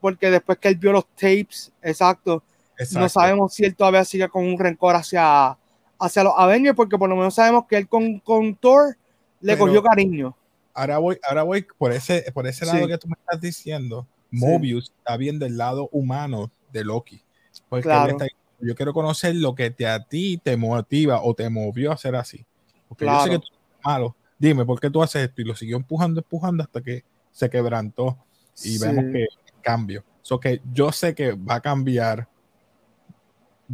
[0.00, 2.42] porque después que él vio los tapes, exacto,
[2.90, 5.56] no sabemos si él todavía sigue con un rencor hacia,
[5.96, 8.96] hacia los Avengers, porque por lo menos sabemos que él con, con Thor
[9.40, 10.36] le cogió cariño.
[10.74, 14.08] Ahora voy, ahora voy por ese, por ese lado que tú me estás diciendo.
[14.32, 17.22] Mobius está viendo el lado humano de Loki.
[17.68, 18.26] Porque
[18.58, 22.16] yo quiero conocer lo que te, a ti te motiva o te movió a hacer
[22.16, 22.44] así.
[22.88, 24.16] Porque yo sé que tú eres malo.
[24.44, 25.42] Dime, ¿por qué tú haces esto?
[25.42, 28.18] Y lo siguió empujando, empujando hasta que se quebrantó.
[28.62, 29.26] Y vemos que
[29.62, 30.04] cambio.
[30.22, 32.28] So que yo sé que va a cambiar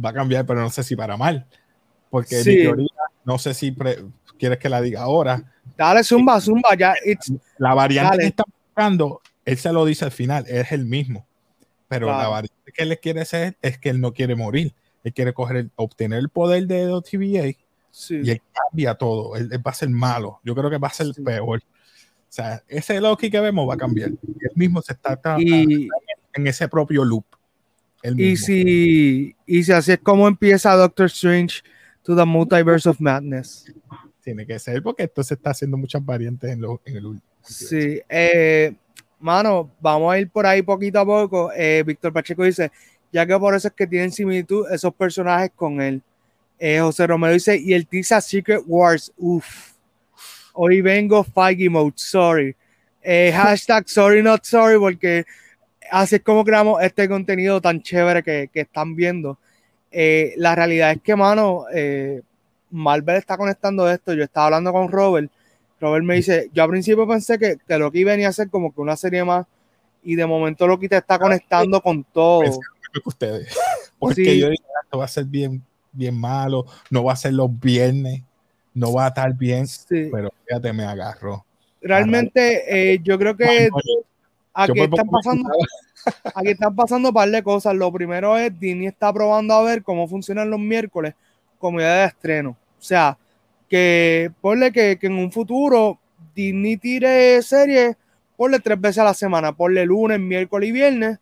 [0.03, 1.45] va a cambiar, pero no sé si para mal.
[2.09, 2.87] Porque mi teoría,
[3.23, 3.75] no sé si
[4.37, 5.43] quieres que la diga ahora.
[5.77, 6.95] Dale, zumba, zumba, ya.
[7.57, 11.25] la variante que está buscando, él se lo dice al final, es el mismo.
[11.87, 14.73] Pero la variante que él quiere hacer es que él no quiere morir.
[15.03, 16.85] Él quiere coger obtener el poder de
[17.91, 19.35] OTVA y él cambia todo.
[19.35, 20.39] Él, va a ser malo.
[20.43, 21.59] Yo creo que va a ser peor.
[21.59, 24.09] O sea, ese Loki que vemos va a cambiar.
[24.09, 27.25] Él mismo se está en ese propio loop.
[28.03, 31.61] Y si, y si así es como empieza Doctor Strange
[32.03, 33.71] to the Multiverse of Madness.
[34.23, 37.31] Tiene que ser porque esto se está haciendo muchas variantes en, en el último.
[37.41, 38.73] Sí, eh,
[39.19, 41.51] mano, vamos a ir por ahí poquito a poco.
[41.55, 42.71] Eh, Víctor Pacheco dice,
[43.11, 46.01] ya que por eso es que tienen similitud esos personajes con él.
[46.63, 49.71] Eh, José Romero dice, y el Tisa Secret Wars, uff.
[50.53, 52.55] Hoy vengo Feige mode, sorry.
[53.03, 55.25] hashtag sorry not sorry, porque
[55.89, 59.39] así es como creamos este contenido tan chévere que, están viendo.
[59.89, 62.21] Eh, la realidad es que, mano, eh,
[62.69, 64.13] Marvel está conectando esto.
[64.13, 65.31] Yo estaba hablando con Robert.
[65.79, 68.81] Robert me dice, yo al principio pensé que, que Loki venía a ser como que
[68.81, 69.47] una serie más
[70.03, 72.43] y de momento Loki te está conectando con todo.
[73.03, 73.57] ustedes.
[73.97, 77.33] Porque yo dije, ah, esto va a ser bien, bien malo, no va a ser
[77.33, 78.21] los viernes,
[78.73, 81.45] no va a estar bien, pero fíjate, me agarró.
[81.81, 83.69] Realmente, eh, yo creo que
[84.53, 85.49] Aquí están, pasando,
[86.35, 87.75] aquí están pasando un par de cosas.
[87.75, 91.13] Lo primero es Disney está probando a ver cómo funcionan los miércoles
[91.57, 92.49] como día de estreno.
[92.51, 93.17] O sea,
[93.69, 95.99] que ponle que, en un futuro
[96.35, 97.95] Disney tire series,
[98.35, 101.19] ponle tres veces a la semana, ponle lunes, miércoles y viernes,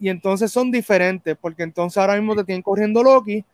[0.00, 3.44] y entonces son diferentes, porque entonces ahora mismo te tienen corriendo Loki,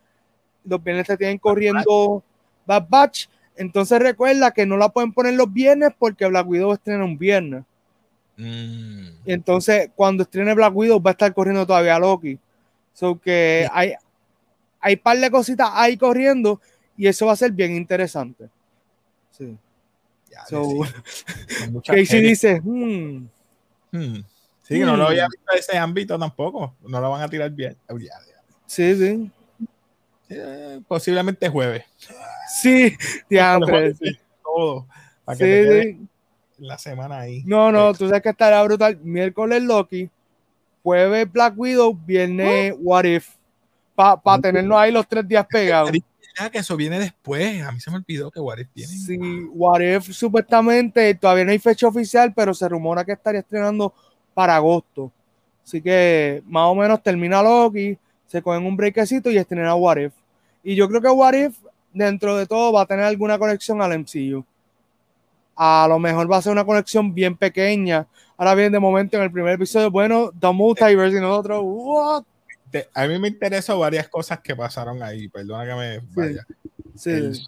[0.65, 2.23] los viernes te tienen corriendo
[2.67, 7.05] Bad Batch, entonces recuerda que no la pueden poner los viernes porque Black Widow estrena
[7.05, 7.65] un viernes.
[8.37, 9.09] Mm.
[9.27, 12.39] Entonces, cuando estrene Black Widow, va a estar corriendo todavía Loki.
[12.95, 13.93] So que hay,
[14.81, 16.61] hay par de cositas ahí corriendo
[16.97, 18.49] y eso va a ser bien interesante.
[19.31, 19.59] Sí.
[20.49, 20.81] So,
[21.85, 23.29] Casey dice, hmm.
[23.93, 24.25] Hmm.
[24.63, 25.31] Sí, no lo había hmm.
[25.33, 26.75] visto ese ámbito tampoco.
[26.83, 27.77] No lo van a tirar bien.
[28.67, 29.31] Sí, sí.
[30.31, 31.85] Eh, posiblemente jueves.
[32.63, 32.97] Sí,
[33.29, 33.95] diantre.
[34.43, 34.87] Todo.
[35.25, 36.09] Para que sí,
[36.59, 37.43] la semana ahí.
[37.45, 38.99] No, no, tú sabes que estará brutal.
[39.03, 40.09] Miércoles Loki,
[40.83, 43.29] jueves Black Widow, viernes What If.
[43.95, 45.91] Para tenernos ahí los tres días pegados.
[45.91, 47.63] que eso viene después.
[47.63, 48.93] A mí se me olvidó que What If viene.
[48.93, 49.19] Sí,
[49.53, 53.93] What If supuestamente todavía no hay fecha oficial, pero se rumora que estaría estrenando
[54.33, 55.13] para agosto.
[55.65, 60.13] Así que más o menos termina Loki, se cogen un breakcito y estrena What If.
[60.63, 61.57] Y yo creo que What If,
[61.93, 64.45] dentro de todo, va a tener alguna conexión al MCU
[65.63, 68.07] a lo mejor va a ser una conexión bien pequeña.
[68.39, 72.25] Ahora bien, de momento en el primer episodio, bueno, The Multiverse y nosotros, what?
[72.95, 76.47] a mí me interesan varias cosas que pasaron ahí, perdona que me vaya.
[76.95, 77.11] Sí.
[77.11, 77.39] El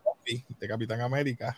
[0.61, 1.57] de Capitán América.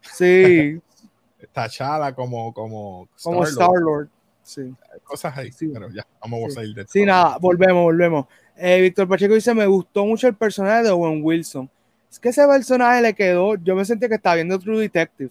[0.00, 0.80] Sí.
[1.52, 4.08] Tachada como como como Star Lord.
[4.44, 4.72] Sí.
[5.02, 5.66] Cosas ahí, sí.
[5.66, 8.26] pero ya, vamos a salir de Sí, nada, volvemos, volvemos.
[8.60, 11.70] Eh, Víctor Pacheco dice, me gustó mucho el personaje de Owen Wilson.
[12.10, 15.30] Es que ese personaje le quedó, yo me sentí que estaba viendo True Detective.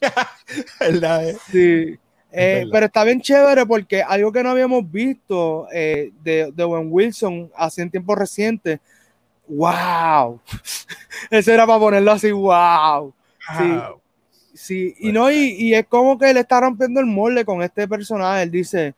[0.80, 1.34] ¿Verdad?
[1.50, 1.98] Sí.
[2.30, 6.88] Eh, pero está bien chévere porque algo que no habíamos visto eh, de, de Owen
[6.90, 8.80] Wilson hace en tiempo reciente.
[9.46, 10.40] ¡Wow!
[11.30, 13.12] Eso era para ponerlo así, ¡wow!
[13.56, 13.78] Sí,
[14.54, 14.94] sí.
[14.98, 18.42] y no, y, y, es como que él está rompiendo el molde con este personaje.
[18.42, 18.94] Él dice,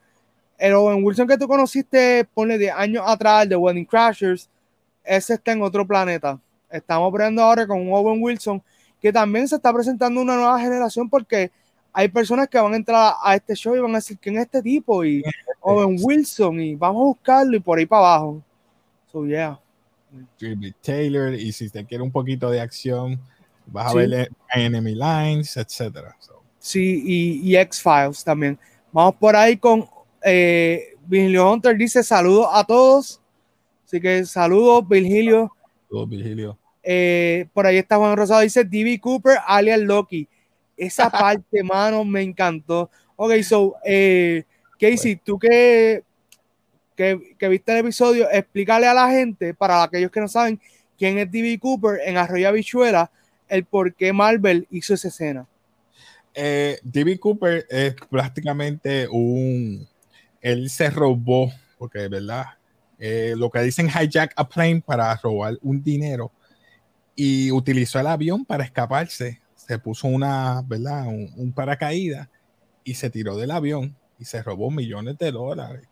[0.61, 4.49] el Owen Wilson que tú conociste, ponle de años atrás, de Wedding Crashers,
[5.03, 6.39] ese está en otro planeta.
[6.71, 8.63] Estamos viendo ahora con un Owen Wilson
[9.01, 11.51] que también se está presentando una nueva generación porque
[11.93, 14.43] hay personas que van a entrar a este show y van a decir quién es
[14.43, 15.23] este tipo y
[15.61, 18.43] Owen Wilson y vamos a buscarlo y por ahí para abajo.
[19.11, 19.59] So yeah.
[20.83, 23.19] Taylor y si te quiere un poquito de acción
[23.65, 26.15] vas a ver Enemy Lines, etcétera.
[26.59, 28.59] Sí, y, y X-Files también.
[28.93, 29.89] Vamos por ahí con
[30.25, 33.21] eh, Virgilio Hunter dice saludos a todos.
[33.85, 35.53] Así que saludos, Virgilio.
[35.89, 36.59] Saludos, Virgilio.
[36.83, 39.01] Eh, por ahí está Juan Rosado, dice D.B.
[39.01, 40.29] Cooper, alias Loki.
[40.77, 42.91] Esa parte, mano, me encantó.
[43.17, 44.45] Ok, so, eh,
[44.79, 46.03] Casey, tú que,
[46.97, 50.61] que, viste el episodio, explícale a la gente, para aquellos que no saben
[50.97, 51.59] quién es D.B.
[51.59, 53.11] Cooper en Arroyo Bichuela,
[53.49, 55.47] el por qué Marvel hizo esa escena.
[56.35, 57.19] Eh, D.B.
[57.19, 59.87] Cooper es prácticamente un.
[60.41, 62.47] Él se robó, porque verdad,
[62.99, 66.31] eh, lo que dicen hijack a plane para robar un dinero
[67.23, 69.41] y utilizó el avión para escaparse.
[69.55, 71.07] Se puso una, ¿verdad?
[71.07, 72.29] Un, paracaídas
[72.85, 75.87] y se tiró del avión y se robó millones de dólares.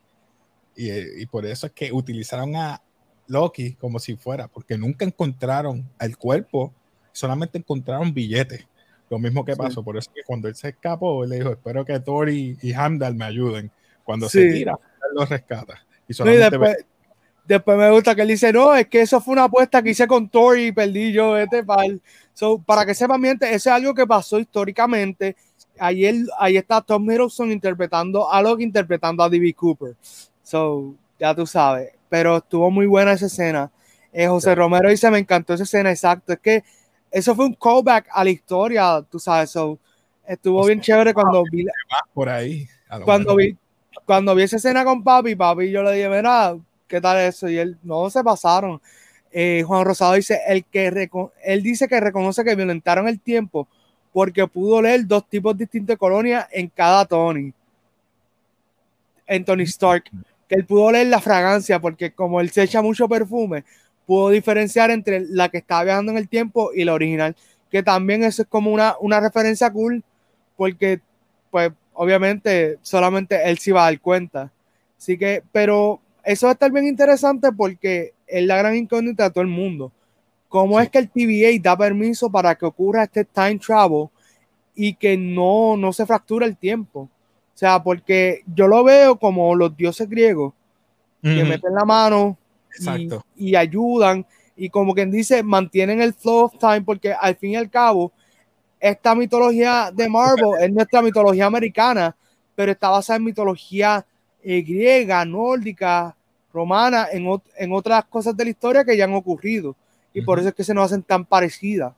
[0.74, 2.80] Y, por eso es que utilizaron a
[3.26, 6.72] Loki como si fuera, porque nunca encontraron el cuerpo,
[7.12, 8.66] solamente encontraron billetes.
[9.10, 11.84] Lo mismo que pasó, por eso que cuando él se escapó, él le dijo, espero
[11.84, 13.70] que Thor y, Hamdal me ayuden.
[14.08, 15.84] Cuando se tira, él lo rescata.
[16.08, 16.86] Y solamente
[17.44, 20.06] Después me gusta que él dice, no, es que eso fue una apuesta que hice
[20.06, 22.00] con Tori y perdí yo este pal.
[22.32, 25.36] So, para que sepan bien, eso es algo que pasó históricamente.
[25.78, 29.52] Ahí, ahí está Tom Hiddleston interpretando a Loki, interpretando a D.B.
[29.52, 29.94] Cooper.
[30.42, 31.92] So, ya tú sabes.
[32.08, 33.70] Pero estuvo muy buena esa escena.
[34.10, 36.32] Eh, José Romero dice, me encantó esa escena, exacto.
[36.32, 36.64] Es que
[37.10, 39.50] eso fue un callback a la historia, tú sabes.
[39.50, 39.78] So,
[40.26, 41.66] estuvo bien chévere cuando vi...
[42.14, 42.66] Por ahí.
[43.04, 43.54] Cuando vi,
[44.08, 47.46] cuando vi esa escena con papi, papi, yo le dije, mira, ¿qué tal eso?
[47.46, 48.80] Y él, no se pasaron.
[49.30, 51.10] Eh, Juan Rosado dice, el que
[51.44, 53.68] él dice que reconoce que violentaron el tiempo
[54.10, 57.52] porque pudo leer dos tipos distintos de colonia en cada Tony.
[59.26, 60.04] En Tony Stark.
[60.48, 63.64] Que él pudo leer la fragancia porque como él se echa mucho perfume,
[64.06, 67.36] pudo diferenciar entre la que estaba viajando en el tiempo y la original.
[67.70, 70.02] Que también eso es como una, una referencia cool
[70.56, 71.02] porque,
[71.50, 74.52] pues, obviamente solamente él se iba a dar cuenta.
[74.96, 79.30] Así que, pero eso va a estar bien interesante porque es la gran incógnita de
[79.30, 79.90] todo el mundo.
[80.48, 84.06] ¿Cómo es que el TVA da permiso para que ocurra este time travel
[84.76, 87.00] y que no, no se fracture el tiempo?
[87.00, 90.54] O sea, porque yo lo veo como los dioses griegos
[91.20, 92.38] que meten la mano
[93.36, 94.24] y, y, ayudan
[94.56, 98.12] y como quien dice, mantienen el flow of time porque al fin y al cabo,
[98.80, 102.14] esta mitología de Marvel es nuestra mitología americana,
[102.54, 104.04] pero está basada en mitología
[104.42, 106.16] eh, griega, nórdica,
[106.52, 109.76] romana en, en, otras cosas de la historia que ya han ocurrido.
[110.12, 111.92] Y por eso es que se nos hacen tan parecidas.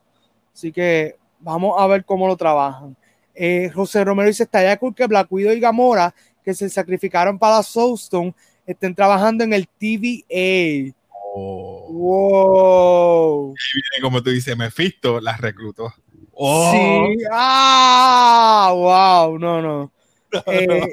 [0.53, 2.95] Así que vamos a ver cómo lo trabajan.
[3.33, 6.13] Eh, José Romero dice, estaría cool que Black Widow y Gamora,
[6.43, 10.93] que se sacrificaron para Soulstone, estén trabajando en el TVA.
[11.33, 11.81] Oh.
[11.91, 13.55] Wow.
[14.01, 15.93] como tú dices, Mephisto las reclutó.
[16.43, 16.71] Oh.
[16.71, 17.23] Sí.
[17.31, 19.37] Ah, wow.
[19.37, 19.91] No, no.
[20.47, 20.87] Eh,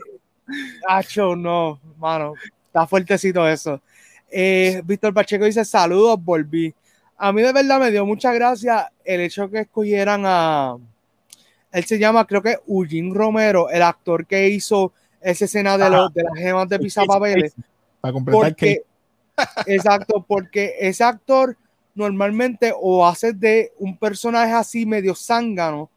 [1.37, 2.35] no, mano.
[2.67, 3.81] Está fuertecito eso.
[4.31, 6.75] Eh, Víctor Pacheco dice: Saludos, volví.
[7.17, 10.77] A mí de verdad me dio mucha gracia el hecho que escogieran a.
[11.73, 16.13] Él se llama, creo que Eugene Romero, el actor que hizo esa escena de, los,
[16.13, 17.55] de las gemas de papeles.
[18.01, 18.83] Para completar que.
[19.67, 21.57] Exacto, porque ese actor
[21.99, 25.91] normalmente o hace de un personaje así medio zángano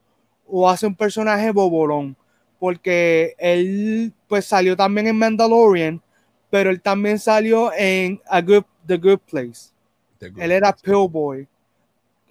[0.45, 2.17] o hace un personaje bobolón.
[2.59, 6.01] Porque él pues salió también en Mandalorian
[6.51, 9.71] pero él también salió en A Good, The Good Place.
[10.19, 11.47] él era Pillboy.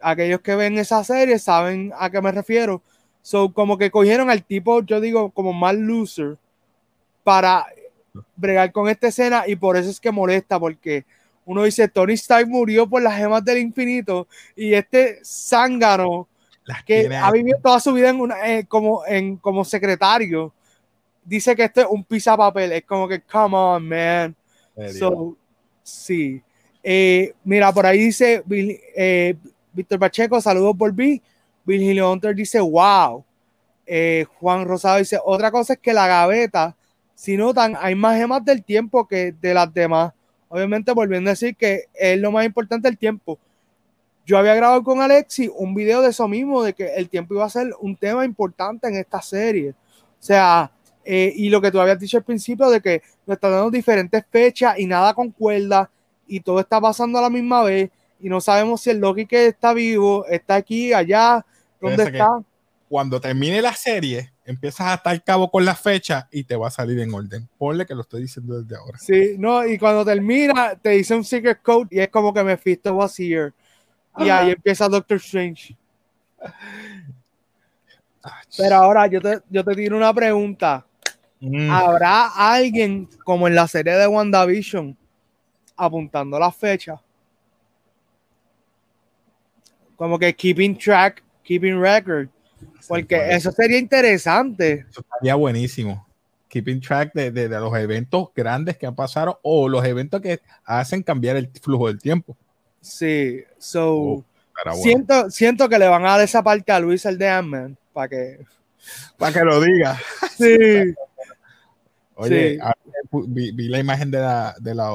[0.00, 2.82] Aquellos que ven esa serie saben a qué me refiero.
[3.22, 6.38] So, como que cogieron al tipo, yo digo, como más loser
[7.24, 7.66] para
[8.36, 11.04] bregar con esta escena y por eso es que molesta, porque
[11.50, 16.28] uno dice, Tony Stark murió por las gemas del infinito y este zángano
[16.86, 20.54] que ha vivido toda su vida en una, eh, como, en, como secretario
[21.24, 22.70] dice que esto es un papel.
[22.70, 24.36] Es como que, come on, man.
[24.96, 25.36] So,
[25.82, 26.40] sí.
[26.84, 28.44] Eh, mira, por ahí dice
[28.94, 29.34] eh,
[29.72, 31.20] Víctor Pacheco, saludos por mí.
[31.64, 33.24] Virgilio Hunter dice, wow.
[34.38, 36.76] Juan Rosado dice, otra cosa es que la gaveta,
[37.12, 40.12] si notan, hay más gemas del tiempo que de las demás.
[40.50, 43.38] Obviamente, volviendo a decir que es lo más importante el tiempo.
[44.26, 47.44] yo había grabado con Alexi un video de eso mismo, de que el tiempo iba
[47.44, 49.70] a ser un tema importante en esta serie.
[49.70, 50.70] O sea,
[51.04, 54.24] eh, y lo que tú habías dicho al principio de que nos están dando diferentes
[54.30, 55.90] fechas y nada concuerda
[56.26, 57.90] y todo está pasando a la misma vez
[58.20, 61.44] y no sabemos si el Loki que está vivo está aquí, allá,
[61.80, 62.42] ¿dónde está?
[62.88, 66.70] Cuando termine la serie, empiezas a estar cabo con la fecha y te va a
[66.70, 67.48] salir en orden.
[67.56, 68.98] Ponle que lo estoy diciendo desde ahora.
[68.98, 72.94] Sí, no, y cuando termina, te dice un secret code y es como que Mephisto
[72.94, 73.52] was here.
[74.18, 75.76] Y ahí empieza Doctor Strange.
[78.56, 80.84] Pero ahora yo te, yo te tiro una pregunta.
[81.40, 81.70] Mm.
[81.70, 84.96] ¿Habrá alguien como en la serie de WandaVision
[85.76, 87.00] apuntando la fecha?
[89.96, 92.28] Como que keeping track, keeping record.
[92.88, 94.86] Porque eso sería interesante.
[94.90, 96.06] Eso estaría buenísimo.
[96.48, 101.02] Keeping track de, de, los eventos grandes que han pasado o los eventos que hacen
[101.02, 102.36] cambiar el flujo del tiempo.
[102.80, 104.24] Sí, so oh,
[104.82, 108.08] siento, siento que le van a dar esa parte a Luis el de ant para
[108.08, 108.40] que
[109.16, 110.00] para que lo diga.
[110.38, 110.94] Sí.
[112.14, 112.58] Oye,
[113.12, 114.90] Vi, la imagen de la, de la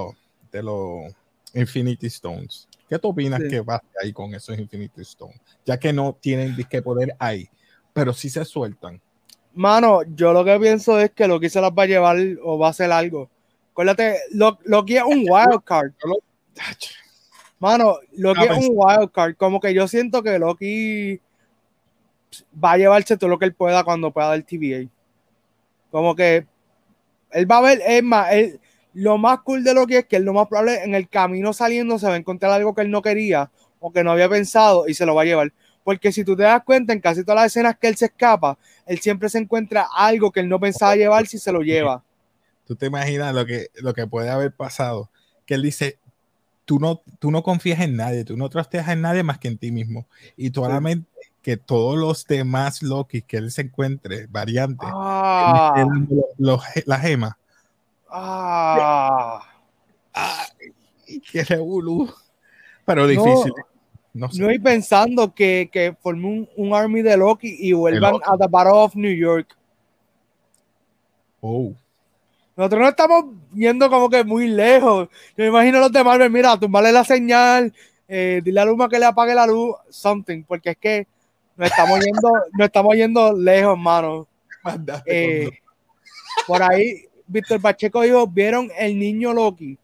[0.51, 1.13] de los
[1.53, 2.67] Infinity Stones.
[2.87, 5.39] ¿Qué tú opinas que va ahí con esos Infinity Stones?
[5.65, 7.49] Ya que no tienen que poder ahí,
[7.93, 9.01] pero sí se sueltan.
[9.53, 12.67] Mano, yo lo que pienso es que Loki se las va a llevar o va
[12.67, 13.29] a hacer algo.
[13.71, 15.91] Acuérdate, Loki es un wild card.
[17.59, 19.35] Mano, Loki es un wild card.
[19.37, 21.19] Como que yo siento que Loki
[22.63, 24.89] va a llevarse todo lo que él pueda cuando pueda del TVA.
[25.89, 26.45] Como que
[27.31, 28.29] él va a ver, es más,
[28.95, 31.99] lo más cool de Loki es que él lo más probable en el camino saliendo
[31.99, 34.93] se va a encontrar algo que él no quería o que no había pensado y
[34.93, 35.51] se lo va a llevar.
[35.83, 38.57] Porque si tú te das cuenta, en casi todas las escenas que él se escapa,
[38.85, 42.03] él siempre se encuentra algo que él no pensaba llevar si se lo lleva.
[42.65, 45.09] Tú te imaginas lo que, lo que puede haber pasado.
[45.45, 45.99] Que él dice,
[46.63, 49.57] tú no, tú no confías en nadie, tú no trasteas en nadie más que en
[49.57, 50.07] ti mismo.
[50.37, 51.09] Y solamente
[51.41, 55.85] que todos los demás Loki que él se encuentre, variantes, ah.
[56.85, 57.37] la gema.
[58.17, 59.41] Ah.
[61.31, 62.09] qué revolú.
[62.85, 63.51] Pero difícil.
[64.13, 68.47] No, no, estoy pensando que, que forme un, army de Loki y vuelvan a The
[68.49, 69.57] Battle of New York.
[71.41, 71.73] Oh.
[72.55, 75.09] Nosotros no estamos yendo como que muy lejos.
[75.35, 77.73] Yo me imagino los de Marvel, mira, tumbarle la señal,
[78.07, 81.07] eh, dile a Luma que le apague la luz, something, porque es que
[81.57, 84.27] no estamos yendo, no estamos yendo lejos, hermano.
[85.05, 85.51] Eh,
[86.47, 89.77] por ahí, Víctor Pacheco dijo, ¿vieron el niño Loki?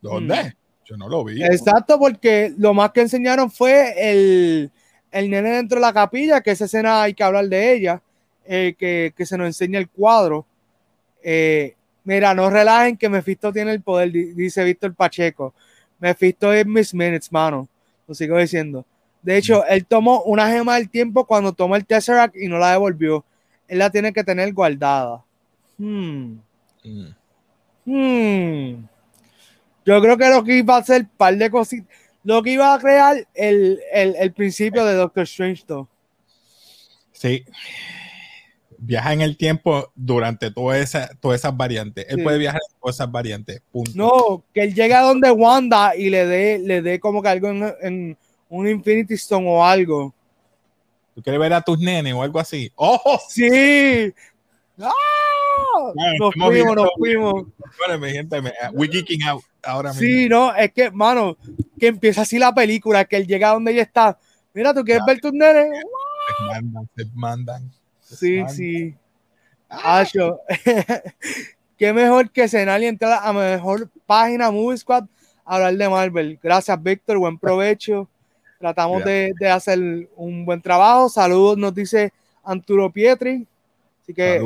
[0.00, 0.36] ¿Dónde?
[0.36, 0.52] Mm.
[0.84, 1.42] Yo no lo vi.
[1.42, 4.70] Exacto, porque lo más que enseñaron fue el,
[5.10, 8.02] el nene dentro de la capilla, que esa escena hay que hablar de ella,
[8.44, 10.46] eh, que, que se nos enseña el cuadro
[11.22, 11.74] eh,
[12.04, 15.54] mira, no relajen que Mephisto tiene el poder, dice Víctor Pacheco.
[15.98, 17.68] Mephisto es Miss Minutes, mano.
[18.06, 18.84] Lo sigo diciendo.
[19.22, 19.72] De hecho, mm.
[19.72, 23.24] él tomó una gema del tiempo cuando tomó el Tesseract y no la devolvió.
[23.68, 25.24] Él la tiene que tener guardada.
[25.82, 26.38] Hmm.
[26.84, 27.14] Mm.
[27.84, 28.88] Hmm.
[29.84, 31.88] Yo creo que lo que iba a hacer un par de cositas.
[32.24, 35.88] Lo que iba a crear el, el, el principio de Doctor Strange, though.
[37.12, 37.44] Sí
[38.84, 42.04] viaja en el tiempo durante toda esa, todas esas variantes.
[42.08, 43.62] Él puede viajar en todas esas variantes.
[43.70, 43.92] Punto.
[43.94, 47.48] No, que él llegue a donde Wanda y le dé, le dé como que algo
[47.48, 48.16] en,
[48.48, 50.12] un Infinity Stone o algo.
[51.14, 52.70] ¿Tú quieres ver a tus nenes o algo así?
[52.74, 53.20] ¡Oh!
[53.28, 54.12] Sí.
[54.80, 54.90] ¡Ah!
[56.18, 57.46] Nos fuimos, nos fuimos.
[57.78, 58.40] Bueno, mi gente,
[58.72, 60.06] we geeking out ahora mismo.
[60.06, 61.36] Sí, no, es que, mano,
[61.78, 64.18] que empieza así la película, que él llega a donde ella está.
[64.54, 65.68] Mira, ¿tú quieres ver tus nenes?
[66.38, 67.70] Se mandan, se mandan.
[68.00, 68.94] Sí, sí.
[69.68, 70.40] Acho.
[71.78, 75.04] Qué mejor que cenar y entrar a mejor página Movie Squad
[75.44, 76.38] a hablar de Marvel.
[76.42, 77.18] Gracias, Víctor.
[77.18, 78.08] Buen provecho.
[78.60, 81.08] Tratamos de, de, hacer un buen trabajo.
[81.08, 82.12] Saludos, nos dice
[82.44, 83.46] Anturo Pietri.
[84.02, 84.40] Así que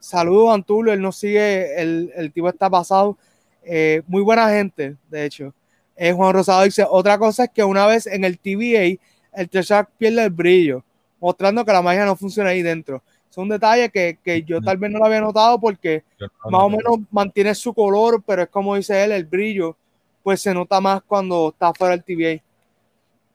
[0.00, 0.92] saludos, eh, Anturo.
[0.92, 1.80] Él nos sigue.
[1.80, 3.16] El, el tipo está pasado.
[3.64, 5.54] Eh, muy buena gente, de hecho.
[5.96, 9.00] Eh, Juan Rosado dice: Otra cosa es que una vez en el TVA,
[9.32, 10.84] el Treshak pierde el brillo
[11.20, 13.02] mostrando que la magia no funciona ahí dentro.
[13.30, 16.02] Es un detalle que, que yo tal vez no lo había notado porque
[16.50, 19.76] más o menos mantiene su color, pero es como dice él, el brillo,
[20.22, 22.42] pues se nota más cuando está fuera del TVA.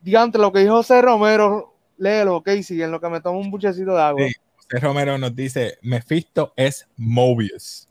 [0.01, 3.93] Diante lo que dijo José Romero, léelo, Casey, en lo que me tomo un buchecito
[3.93, 4.25] de agua.
[4.73, 7.87] José Romero nos dice, Mephisto es Mobius.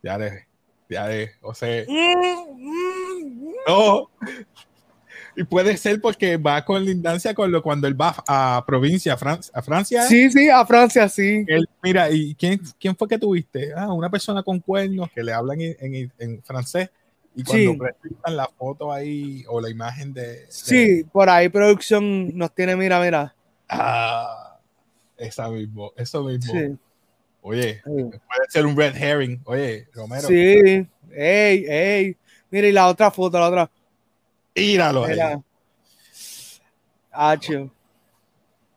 [0.00, 0.46] Ya de,
[0.88, 1.86] ya de, José.
[3.66, 4.08] No,
[5.34, 9.62] y puede ser porque va con lindancia con lo cuando él va a provincia, a,
[9.62, 10.04] Francia.
[10.04, 11.44] Sí, sí, a Francia, sí.
[11.82, 13.72] mira, ¿y quién, quién fue que tuviste?
[13.74, 16.90] Ah, una persona con cuernos que le hablan en, en, francés
[17.34, 22.54] Y cuando presentan la foto ahí o la imagen de, Sí, por ahí producción nos
[22.54, 23.34] tiene, mira, mira.
[23.68, 24.39] Ah,
[25.20, 26.78] esa mismo, eso mismo.
[27.42, 29.40] Oye, puede ser un red herring.
[29.44, 30.28] Oye, Romero.
[30.28, 32.16] Sí, ey, ey.
[32.50, 33.70] Mira, y la otra foto, la otra.
[34.54, 35.06] Míralo.
[35.06, 35.40] Mira.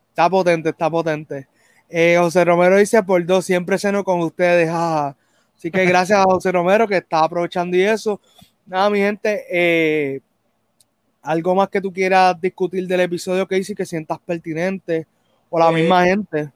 [0.08, 1.48] Está potente, está potente.
[1.88, 4.70] Eh, José Romero dice por dos, siempre ceno con ustedes.
[4.70, 8.20] Así que gracias a José Romero que está aprovechando y eso.
[8.66, 10.20] Nada, mi gente, eh,
[11.20, 15.06] algo más que tú quieras discutir del episodio que hice que sientas pertinente
[15.54, 16.52] o la misma eh, gente.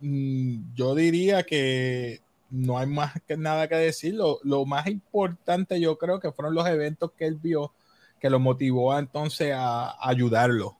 [0.00, 4.14] Mm, yo diría que no hay más que nada que decir.
[4.14, 7.72] Lo, más importante yo creo que fueron los eventos que él vio
[8.20, 10.76] que lo motivó entonces a, ayudarlo.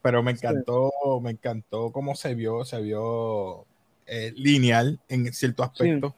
[0.00, 0.90] Pero me encantó,
[1.20, 3.66] me encantó cómo se vio, se vio
[4.06, 6.16] eh, lineal en cierto aspecto.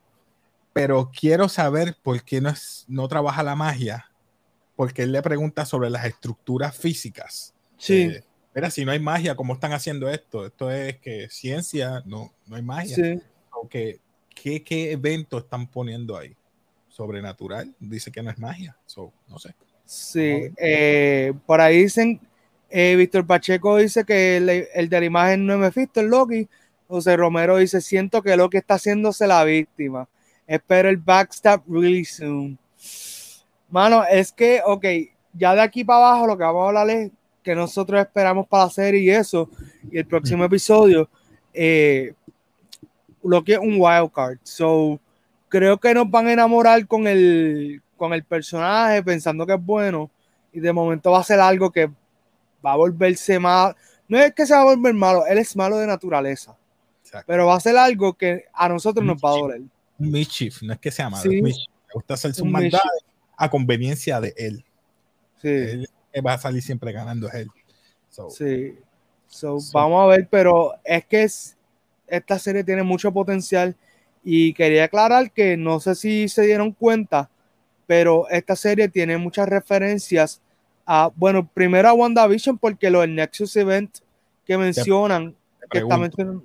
[0.72, 4.12] Pero quiero saber por qué no, es, no trabaja la magia.
[4.76, 7.52] Porque él le pregunta sobre las estructuras físicas.
[7.78, 8.02] Sí.
[8.02, 8.24] Eh,
[8.54, 10.46] mira, si no hay magia, ¿cómo están haciendo esto?
[10.46, 12.94] Esto es que ciencia, no, no hay magia.
[12.96, 13.20] Sí.
[13.68, 14.00] ¿qué,
[14.62, 16.36] ¿Qué evento están poniendo ahí?
[16.88, 18.76] Sobrenatural, dice que no es magia,
[19.28, 19.54] no sé.
[19.84, 22.20] Sí, eh, por ahí dicen,
[22.70, 26.48] eh, Víctor Pacheco dice que el, de la imagen no es visto el Loki.
[26.86, 30.08] José Romero dice, siento que Loki está haciéndose la víctima.
[30.46, 32.58] Espero el backstab really soon.
[33.68, 34.84] Mano, es que, ok,
[35.32, 37.10] ya de aquí para abajo lo que vamos a hablar es
[37.44, 39.48] que nosotros esperamos para la serie y eso,
[39.92, 41.08] y el próximo episodio,
[41.52, 42.14] eh,
[43.22, 44.38] lo que es un wild card.
[44.42, 44.98] So,
[45.48, 50.10] creo que nos van a enamorar con el, con el personaje pensando que es bueno
[50.52, 51.86] y de momento va a ser algo que
[52.64, 53.76] va a volverse mal.
[54.08, 56.56] No es que se va a volver malo, él es malo de naturaleza.
[57.26, 59.60] Pero va a ser algo que a nosotros nos va a doler.
[59.98, 61.52] Un mischief, no es que sea malo, Me
[61.92, 62.80] gusta hacer su maldad
[63.36, 64.64] a conveniencia de él.
[65.40, 65.48] Sí.
[65.48, 65.88] Él
[66.20, 67.48] va a salir siempre ganando es él.
[68.30, 68.78] sí.
[69.72, 71.26] Vamos a ver, pero es que
[72.06, 73.74] esta serie tiene mucho potencial
[74.22, 77.30] y quería aclarar que no sé si se dieron cuenta,
[77.86, 80.40] pero esta serie tiene muchas referencias
[80.86, 83.98] a, bueno, primero a WandaVision porque lo del Nexus Event
[84.46, 85.34] que mencionan,
[85.68, 86.44] que está mencionando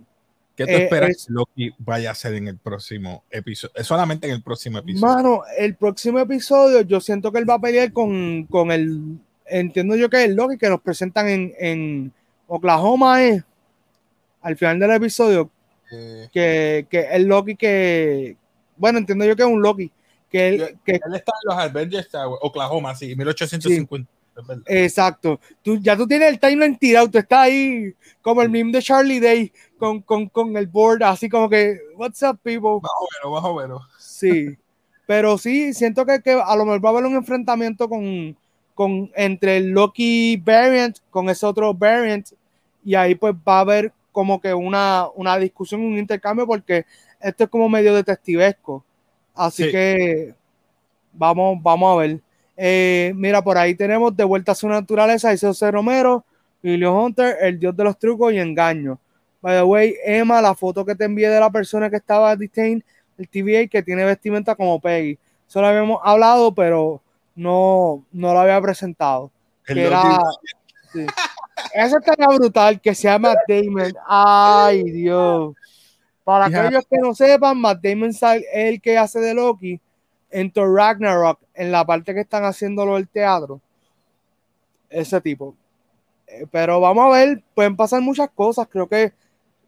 [0.60, 3.82] ¿Qué te esperas que Loki vaya a hacer en el próximo episodio?
[3.82, 5.16] Solamente en el próximo episodio.
[5.16, 9.96] Mano, el próximo episodio yo siento que él va a pelear con, con el, entiendo
[9.96, 12.14] yo que es el Loki que nos presentan en, en
[12.48, 13.44] Oklahoma es,
[14.42, 15.50] al final del episodio,
[15.92, 16.28] eh.
[16.32, 18.38] que, que el Loki que,
[18.78, 19.92] bueno, entiendo yo que es un Loki.
[20.30, 22.10] Que él, que, él está en los Avengers,
[22.42, 24.08] Oklahoma, sí, 1850.
[24.66, 25.40] Exacto.
[25.64, 29.20] Tú, ya tú tienes el timeline tirado, tú estás ahí como el meme de Charlie
[29.20, 32.80] Day con, con, con el board, así como que, what's up, people?
[32.82, 33.82] Más o menos, más o menos.
[33.98, 34.58] Sí.
[35.08, 38.38] Pero sí, siento que, que, a lo mejor va a haber un enfrentamiento con,
[38.80, 42.30] con entre el Loki variant con ese otro variant
[42.82, 46.86] y ahí pues va a haber como que una, una discusión, un intercambio porque
[47.20, 48.86] esto es como medio detectivesco.
[49.36, 50.34] Así que
[51.12, 52.22] vamos, vamos a ver.
[52.56, 56.24] Eh, mira, por ahí tenemos de vuelta a su naturaleza, dice José Romero,
[56.62, 58.98] Julio Hunter, el dios de los trucos y engaños.
[59.42, 62.84] By the way, Emma, la foto que te envié de la persona que estaba detained,
[63.18, 65.20] el TVA, que tiene vestimenta como Peggy.
[65.48, 67.02] Solo habíamos hablado, pero
[67.40, 69.32] no, no lo había presentado.
[69.66, 70.20] Que era,
[70.92, 71.06] sí.
[71.74, 73.94] Eso estaría brutal, que se llama Damon.
[74.06, 75.56] Ay, Dios.
[76.26, 78.22] Para aquellos que no sepan, Matt Damon es
[78.54, 79.80] el que hace de Loki
[80.30, 83.62] en Thor Ragnarok, en la parte que están haciéndolo el teatro.
[84.90, 85.56] Ese tipo.
[86.28, 88.68] Eh, pero vamos a ver, pueden pasar muchas cosas.
[88.70, 89.14] Creo que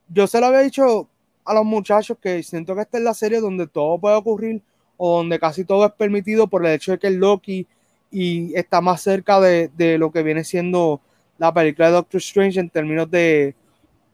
[0.10, 1.08] yo se lo había dicho
[1.46, 4.62] a los muchachos que siento que esta es la serie donde todo puede ocurrir
[5.04, 7.66] o donde casi todo es permitido por el hecho de que el Loki
[8.12, 11.02] y está más cerca de, de lo que viene siendo
[11.40, 13.56] la película de Doctor Strange en términos de,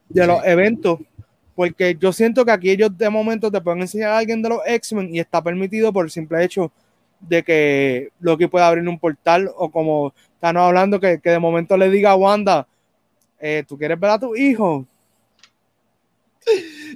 [0.07, 0.99] de los eventos
[1.57, 4.59] porque yo siento que aquí ellos de momento te pueden enseñar a alguien de los
[4.63, 6.71] X-Men y está permitido por el simple hecho
[7.19, 11.89] de que Loki puede abrir un portal o como están hablando que, de momento le
[11.89, 12.67] diga a Wanda,
[13.39, 14.85] eh, ¿tú quieres ver a tu hijo?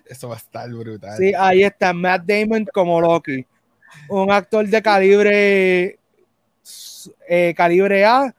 [0.07, 1.17] Eso va a estar brutal.
[1.17, 3.43] Sí, ahí está Matt Damon como Loki,
[4.09, 5.99] un actor de calibre
[7.27, 8.33] eh, calibre A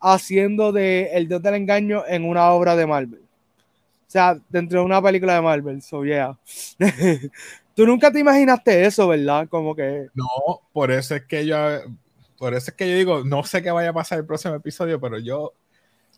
[0.00, 3.20] haciendo de el dios del engaño en una obra de Marvel.
[3.20, 5.82] O sea, dentro de una película de Marvel.
[5.82, 6.36] So, yeah.
[7.76, 9.48] Tú nunca te imaginaste eso, ¿verdad?
[9.48, 10.08] Como que.
[10.14, 11.56] No, por eso es que yo.
[12.38, 15.00] Por eso es que yo digo, no sé qué vaya a pasar el próximo episodio,
[15.00, 15.52] pero yo.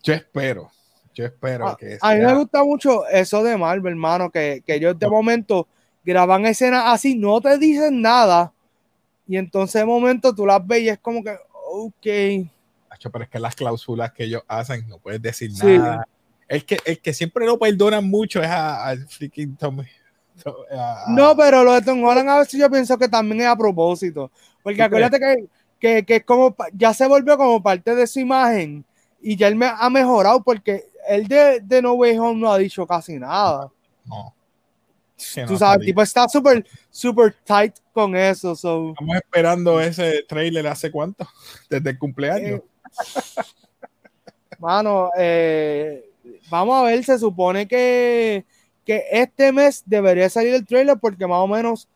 [0.01, 0.71] Yo espero.
[1.13, 1.97] Yo espero a, que.
[2.01, 5.67] A mí me gusta mucho eso de Marvel, hermano, que, que ellos de momento
[6.03, 8.52] graban escenas así, no te dicen nada.
[9.27, 12.49] Y entonces de momento tú las ves y es como que, ok.
[13.11, 16.07] Pero es que las cláusulas que ellos hacen, no puedes decir nada.
[16.47, 19.83] El que, el que siempre lo perdonan mucho es al freaking Tommy.
[21.09, 24.31] No, pero lo de Tom Holland a veces yo pienso que también es a propósito.
[24.61, 25.45] Porque acuérdate que,
[25.79, 28.85] que, que, como ya se volvió como parte de su imagen
[29.21, 32.57] y ya él me ha mejorado porque él de, de No Way Home no ha
[32.57, 33.69] dicho casi nada.
[34.05, 34.33] No.
[35.47, 38.53] Tú sabes, el tipo está súper, súper tight con eso.
[38.53, 41.27] Estamos esperando ese trailer hace cuánto?
[41.69, 42.61] Desde el cumpleaños.
[42.61, 43.43] Eh,
[44.59, 46.09] mano, eh,
[46.49, 48.45] vamos a ver, se supone que,
[48.85, 51.87] que este mes debería salir el trailer porque más o menos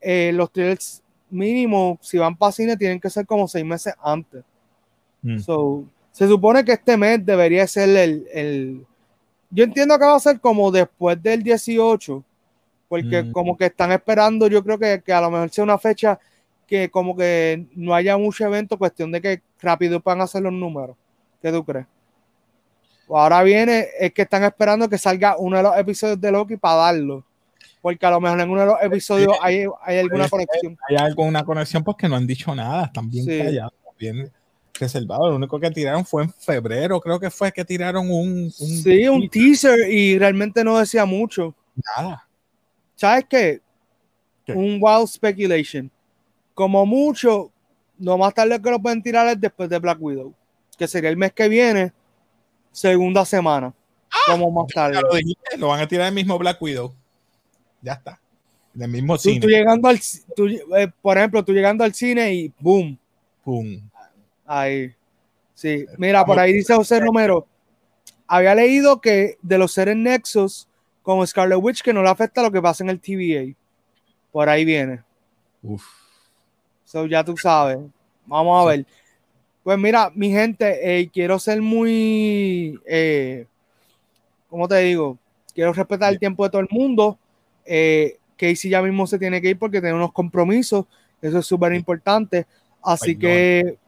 [0.00, 4.44] eh, los trailers mínimos, si van para cine, tienen que ser como seis meses antes.
[5.24, 5.38] Mm.
[6.10, 8.84] se supone que este mes debería ser el, el,
[9.50, 12.24] Yo entiendo que va a ser como después del 18
[12.92, 13.32] porque mm.
[13.32, 16.20] como que están esperando, yo creo que, que, a lo mejor sea una fecha
[16.66, 20.94] que como que no haya mucho evento, cuestión de que rápido puedan hacer los números.
[21.40, 21.86] ¿Qué tú crees?
[23.08, 26.74] ahora viene, es que están esperando que salga uno de los episodios de Loki para
[26.76, 27.24] darlo.
[27.80, 30.76] Porque a lo mejor en uno de los episodios hay, hay alguna conexión.
[30.86, 34.30] Hay alguna conexión porque no han dicho nada, están bien callados, bien
[34.78, 35.30] reservados.
[35.30, 39.08] Lo único que tiraron fue en febrero, creo que fue que tiraron un, un sí,
[39.08, 41.54] un teaser y realmente no decía mucho.
[41.96, 42.28] Nada.
[43.02, 43.60] ¿Sabes qué?
[44.46, 45.90] Un wild speculation.
[46.54, 47.50] Como mucho,
[47.98, 50.32] no más tarde que lo pueden tirar es después de Black Widow,
[50.78, 51.92] que sería el mes que viene,
[52.70, 53.74] segunda semana.
[54.28, 55.00] como más tarde.
[55.58, 56.94] Lo, van a tirar el mismo Black Widow.
[57.80, 58.20] Ya está.
[58.72, 59.40] Del mismo cine.
[59.40, 59.98] Tú llegando al,
[60.76, 62.96] eh, por ejemplo, tú llegando al cine y boom.
[63.44, 63.90] Boom.
[64.46, 64.94] Ahí.
[65.54, 65.86] Sí.
[65.98, 67.48] Mira, por ahí dice José Romero.
[68.28, 70.68] Había leído que de los seres Nexus
[71.02, 73.54] como Scarlet Witch que no le afecta lo que pasa en el TVA.
[74.30, 75.02] Por ahí viene.
[75.62, 75.84] Uf.
[76.84, 77.78] So ya tú sabes.
[78.26, 78.86] Vamos a ver.
[79.62, 83.46] Pues mira, mi gente, eh, quiero ser muy, eh,
[84.48, 85.18] ¿cómo te digo?
[85.54, 87.18] Quiero respetar el tiempo de todo el mundo.
[87.64, 90.86] Eh, Casey ya mismo se tiene que ir porque tiene unos compromisos.
[91.20, 92.46] Eso es súper importante.
[92.82, 93.78] Así que,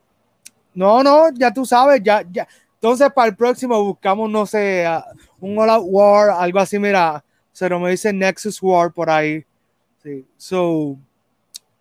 [0.74, 2.46] no, no, ya tú sabes, ya, ya.
[2.74, 4.86] Entonces, para el próximo buscamos, no sé,
[5.40, 9.44] un All Out War, algo así, mira, se me dice Nexus War por ahí.
[10.02, 10.26] Sí.
[10.36, 10.96] So,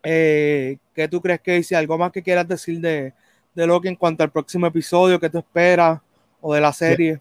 [0.04, 1.76] eh, ¿qué tú crees que dice?
[1.76, 3.14] ¿Algo más que quieras decir de,
[3.54, 5.20] de Loki en cuanto al próximo episodio?
[5.20, 6.00] ¿Qué tú esperas?
[6.42, 7.20] ¿O de la serie?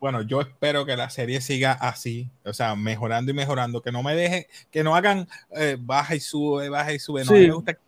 [0.00, 4.02] Bueno, yo espero que la serie siga así, o sea, mejorando y mejorando, que no
[4.02, 7.24] me deje, que no hagan eh, baja y sube, baja y sube.
[7.24, 7.80] No, me gusta que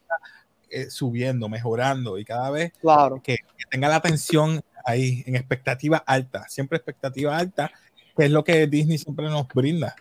[0.71, 3.21] eh, subiendo, mejorando y cada vez claro.
[3.23, 3.37] que,
[3.71, 7.71] tenga la atención ahí en expectativa alta, siempre expectativa alta,
[8.17, 9.95] que es lo que Disney siempre nos brinda.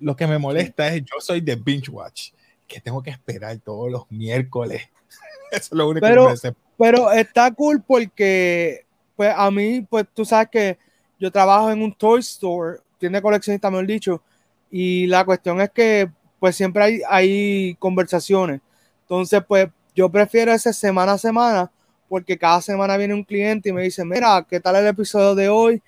[0.00, 2.30] lo que me molesta es, yo soy de binge watch,
[2.66, 4.82] que tengo que esperar todos los miércoles.
[5.52, 8.84] Eso es lo único pero, que me Pero está cool porque,
[9.14, 10.78] pues a mí, pues tú sabes que
[11.18, 14.22] yo trabajo en un toy store, tiene coleccionista, mejor dicho,
[14.70, 18.60] y la cuestión es que, pues siempre hay, hay conversaciones.
[19.02, 21.70] Entonces, pues yo prefiero ese semana a semana
[22.08, 25.48] porque cada semana viene un cliente y me dice, mira, ¿qué tal el episodio de
[25.48, 25.82] hoy?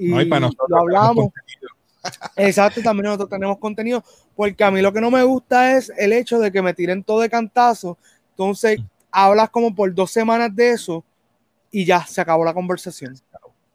[0.00, 1.28] Y, lo hablamos.
[2.36, 4.02] Exacto, también nosotros tenemos contenido,
[4.34, 7.04] porque a mí lo que no me gusta es el hecho de que me tiren
[7.04, 7.98] todo de cantazo.
[8.30, 8.80] Entonces,
[9.10, 11.04] hablas como por dos semanas de eso
[11.70, 13.14] y ya se acabó la conversación.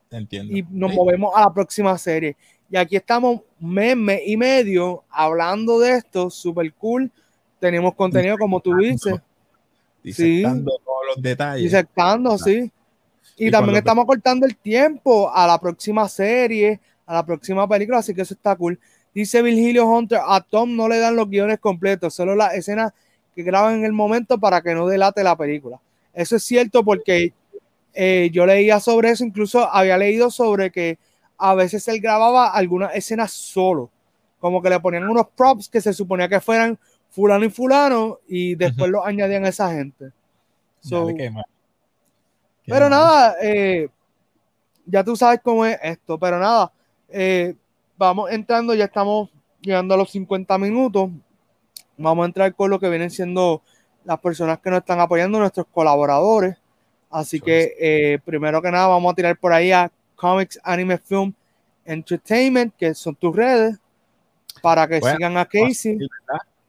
[0.09, 0.55] Entiendo.
[0.55, 2.35] Y nos movemos a la próxima serie.
[2.69, 7.11] Y aquí estamos mes, mes y medio hablando de esto, súper cool.
[7.59, 9.19] Tenemos contenido, como tú dices
[10.05, 11.63] disectando todos los detalles.
[11.63, 12.71] Disectando, sí.
[13.37, 18.13] Y, también estamos cortando el tiempo a la próxima serie, a la próxima película, así
[18.13, 18.79] que eso está cool.
[19.13, 22.93] Dice Virgilio Hunter, a Tom no le dan los guiones completos, solo las escenas
[23.35, 25.79] que graban en el momento para que no delate la película.
[26.13, 27.33] Eso es cierto porque
[27.93, 30.97] eh, yo leía sobre eso, incluso había leído sobre que
[31.37, 33.89] a veces él grababa algunas escenas solo,
[34.39, 36.79] como que le ponían unos props que se suponía que fueran
[37.09, 40.11] fulano y fulano y después lo añadían a esa gente.
[42.67, 43.89] Pero nada, eh,
[44.85, 46.71] ya tú sabes cómo es esto, pero nada,
[47.09, 47.55] eh,
[47.97, 49.29] vamos entrando, ya estamos
[49.61, 51.09] llegando a los 50 minutos,
[51.97, 53.61] vamos a entrar con lo que vienen siendo
[54.03, 56.57] las personas que nos están apoyando, nuestros colaboradores.
[57.09, 61.33] Así que eh, primero que nada vamos a tirar por ahí a Comics Anime Film
[61.85, 63.77] Entertainment, que son tus redes,
[64.61, 65.97] para que sigan a Casey.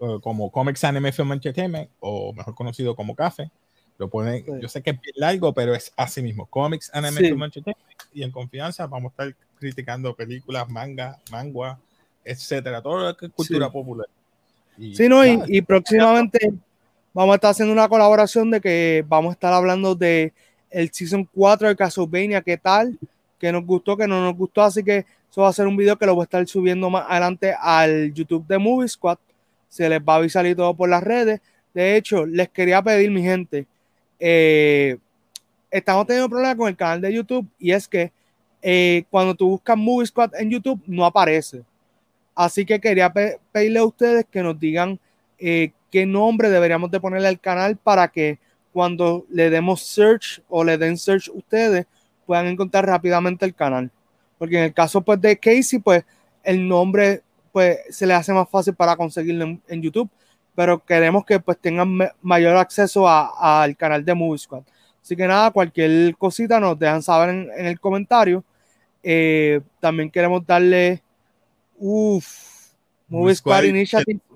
[0.01, 3.51] Eh, como Comics Anime Film Entertainment, o mejor conocido como CAFE.
[3.99, 7.55] Lo ponen, yo sé que es largo, pero es así mismo, Comics Anime Entertainment.
[8.13, 11.79] Y en confianza vamos a estar criticando películas, manga, manga,
[12.25, 14.07] etcétera, todo lo que es cultura popular.
[14.77, 16.53] Y, sí, no, y, próximamente
[17.15, 20.35] vamos a estar haciendo una colaboración de que vamos a estar hablando de
[20.71, 22.99] el Season 4 de Castlevania, qué tal,
[23.39, 25.97] qué nos gustó, qué no nos gustó, así que eso va a ser un video
[25.97, 29.19] que lo voy a estar subiendo más adelante al YouTube de Movie Squad,
[29.71, 31.41] se les va a avisar y todo por las redes.
[31.73, 33.67] De hecho, les quería pedir, mi gente,
[34.19, 34.97] eh,
[35.71, 38.13] estamos teniendo problemas con el canal de YouTube y es que
[38.63, 41.63] eh, cuando tú buscas Movie Squad en YouTube no aparece.
[42.35, 43.13] Así que quería
[43.53, 44.99] pedirle a ustedes que nos digan
[45.39, 48.39] eh, qué nombre deberíamos de ponerle al canal para que
[48.73, 51.87] cuando le demos search o le den search ustedes
[52.27, 53.91] puedan encontrar rápidamente el canal.
[54.39, 56.05] Porque en el caso pues de Casey, pues
[56.43, 60.11] el nombre pues se le hace más fácil para conseguirlo en, YouTube,
[60.57, 64.63] pero queremos que pues tengan mayor acceso al canal de Movie Squad.
[65.03, 68.43] Así que nada, cualquier cosita nos dejan saber en, el comentario.
[69.03, 71.03] Eh, también queremos darle,
[71.79, 72.27] uff,
[73.07, 74.19] Movie Squad Initiative.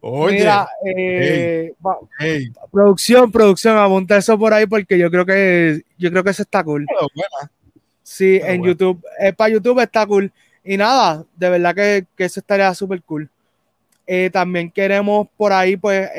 [0.00, 1.72] Oh, Mira, eh,
[2.70, 6.62] producción, producción, apunta eso por ahí porque yo creo que yo creo que eso está
[6.62, 6.86] cool.
[8.02, 10.32] Sí, en YouTube, eh, para YouTube está cool.
[10.62, 13.28] Y nada, de verdad que, que eso estaría súper cool.
[14.10, 16.10] Eh, también queremos por ahí, pues,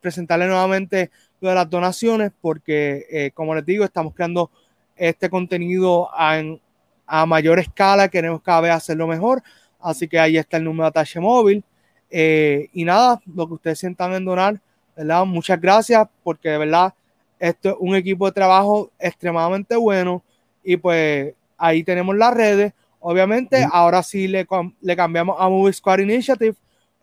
[0.00, 1.10] presentarle nuevamente
[1.40, 4.50] lo de las donaciones, porque, como les digo, estamos creando
[4.96, 9.42] este contenido a mayor escala, queremos cada vez hacerlo mejor.
[9.80, 11.64] Así que ahí está el número de atache móvil.
[12.10, 14.60] Eh, y nada, lo que ustedes sientan en donar,
[14.96, 15.24] ¿verdad?
[15.24, 16.94] Muchas gracias porque de verdad
[17.38, 20.22] esto es un equipo de trabajo extremadamente bueno
[20.64, 22.72] y pues ahí tenemos las redes.
[23.00, 24.46] Obviamente, ahora sí le,
[24.80, 26.56] le, cambiamos a Movie Squad Initiative.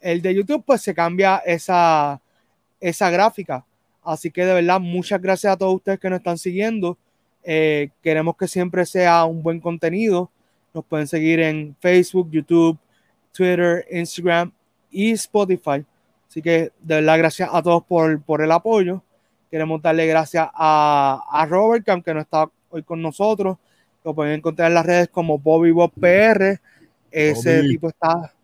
[0.06, 2.22] El de YouTube, pues se cambia esa,
[2.80, 3.66] esa gráfica.
[4.04, 6.96] Así que de verdad, muchas gracias a todos ustedes que nos están siguiendo.
[7.44, 10.30] Eh, queremos que siempre sea un buen contenido.
[10.76, 12.78] Nos pueden seguir en Facebook, YouTube,
[13.32, 14.52] Twitter, Instagram
[14.92, 15.84] y Spotify.
[16.30, 19.02] Así que de verdad, gracias a todos por, por el apoyo.
[19.50, 23.58] Queremos darle gracias a, a, Robert, que aunque no está hoy con nosotros,
[24.04, 26.62] lo pueden encontrar en las redes como Bobby Bob PR.
[27.10, 28.35] Ese tipo está,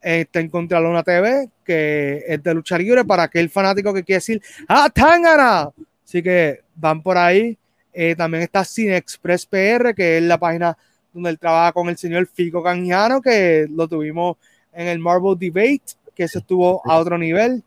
[0.00, 4.18] está en Contra Luna TV, que es de lucha libre para aquel fanático que quiere
[4.18, 5.70] decir ¡Ah, Tangana!
[6.04, 7.58] Así que van por ahí.
[7.92, 10.76] Eh, también está Cine Express PR, que es la página
[11.12, 14.36] donde él trabaja con el señor Fico Canjiano, que lo tuvimos
[14.72, 17.62] en el Marvel Debate que eso estuvo a otro nivel.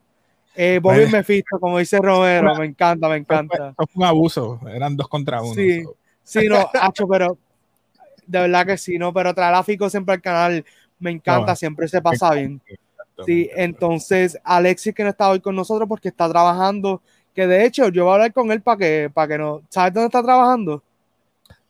[0.56, 3.74] Eh, Bobby pues, Mephisto, como dice Romero, me encanta, me encanta.
[3.78, 5.54] Fue un abuso, eran dos contra uno.
[5.54, 5.82] Sí,
[6.22, 7.38] sí, no, Hacho, pero
[8.28, 10.66] de verdad que sí, no, pero tráfico siempre al canal
[11.02, 12.62] me encanta, siempre se pasa bien.
[13.26, 17.02] Sí, entonces Alexis que no está hoy con nosotros porque está trabajando,
[17.36, 19.94] que de hecho yo voy a hablar con él para que, para que no, ¿sabes
[19.94, 20.82] dónde está trabajando?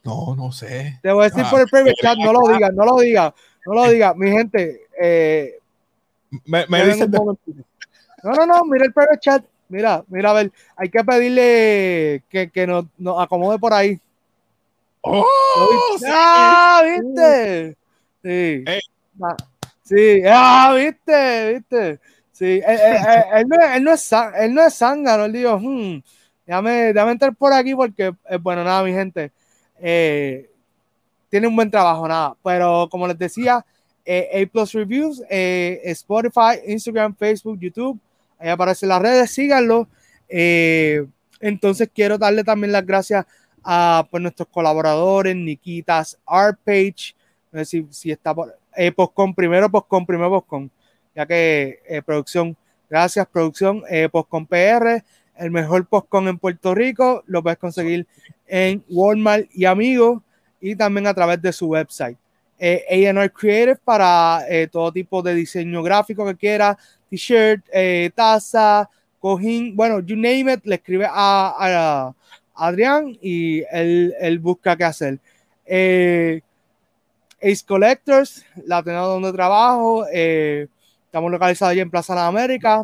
[0.04, 1.00] No, no sé.
[1.02, 3.34] Te voy a decir ah, por el private chat, no lo digas, no lo digas,
[3.66, 4.16] no lo digas.
[4.16, 5.60] Mi gente, eh,
[6.46, 7.12] me, me dicen.
[7.12, 9.46] No, no, no, mira el private chat.
[9.70, 14.00] Mira, mira, a ver, hay que pedirle que, que nos, nos acomode por ahí.
[15.02, 15.26] ¡Oh!
[16.06, 17.78] ¡Ah, viste!
[18.24, 18.64] Sí.
[18.68, 18.80] Ah,
[19.84, 22.00] sí, ah, viste, viste.
[22.32, 25.60] Sí, él, eh, eh, eh, él, no, él, no, es, él no es él dijo,
[25.60, 26.02] hmm,
[26.46, 29.32] déjame, entrar por aquí porque, bueno, nada, mi gente,
[29.80, 30.50] eh,
[31.30, 33.66] tiene un buen trabajo, nada, pero como les decía,
[34.06, 38.00] eh, A Plus Reviews, eh, Spotify, Instagram, Facebook, YouTube.
[38.40, 39.88] Ahí aparecen las redes, síganlo.
[40.28, 41.06] Eh,
[41.40, 43.26] entonces quiero darle también las gracias
[43.64, 47.16] a pues, nuestros colaboradores, Nikitas, Artpage,
[47.52, 50.70] no sé si, si está por eh, Postcom, primero Postcom, primero Postcom,
[51.16, 52.56] ya que producción,
[52.90, 55.04] gracias producción, Postcom PR,
[55.36, 58.08] el mejor Postcom en Puerto Rico, lo puedes conseguir
[58.48, 60.22] en Walmart y Amigos
[60.62, 62.18] y también a través de su website
[62.62, 66.78] eh, AR Creative para eh, todo tipo de diseño gráfico que quiera,
[67.10, 68.88] t-shirt, eh, taza,
[69.20, 72.14] cojín, bueno, you name it, le escribe a,
[72.54, 75.20] Adrián y él, busca qué hacer.
[75.66, 76.42] Eh,
[77.42, 82.84] Ace Collectors, la tienda donde trabajo, estamos localizados allí en Plaza de la América.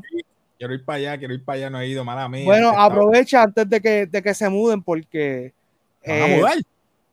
[0.57, 2.45] Quiero ir para allá, quiero ir para allá, no he ido, mala mía.
[2.45, 5.53] Bueno, aprovecha antes de que, de que se muden porque...
[6.05, 6.57] ¿Van a mudar?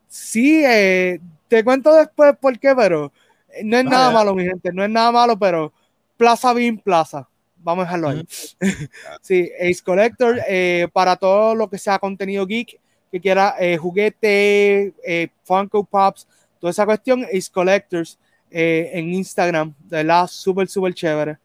[0.09, 3.12] Sí, eh, te cuento después por qué, pero
[3.49, 5.72] eh, no es nada malo, mi gente, no es nada malo, pero
[6.16, 7.28] Plaza Bean Plaza.
[7.57, 8.26] Vamos a dejarlo ahí.
[9.20, 12.78] sí, Ace Collector, eh, para todo lo que sea contenido geek,
[13.11, 14.95] que quiera eh, juguete,
[15.45, 16.26] Funko Pops,
[16.64, 18.18] toda esa cuestión, Ace Collectors
[18.50, 21.38] en Instagram, de verdad, súper, súper chévere.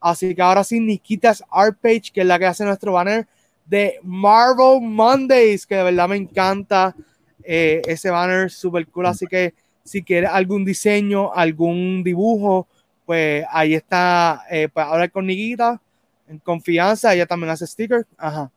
[0.00, 3.26] Así que ahora sí, Nikitas Art Page, que es la que hace nuestro banner
[3.64, 6.94] de Marvel Mondays, que de verdad me encanta.
[7.42, 9.06] Eh, ese banner super cool.
[9.06, 9.54] Así que
[9.84, 12.66] si quieres algún diseño, algún dibujo,
[13.04, 14.44] pues ahí está.
[14.50, 15.80] Eh, pues hablar con Niguita
[16.28, 17.14] en confianza.
[17.14, 18.06] Ella también hace stickers.
[18.16, 18.50] Ajá.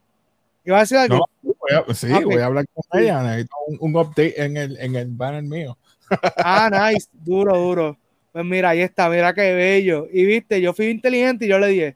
[0.66, 1.26] ¿Iba a decir algo?
[1.94, 3.24] sí, voy a hablar con ella.
[3.24, 5.78] Necesito un, update en el, en el banner mío.
[6.38, 7.08] Ah, nice.
[7.14, 7.98] Duro, duro.
[8.32, 9.10] Pues mira, ahí está.
[9.10, 10.08] Mira qué bello.
[10.12, 11.96] Y viste, yo fui inteligente y yo le dije,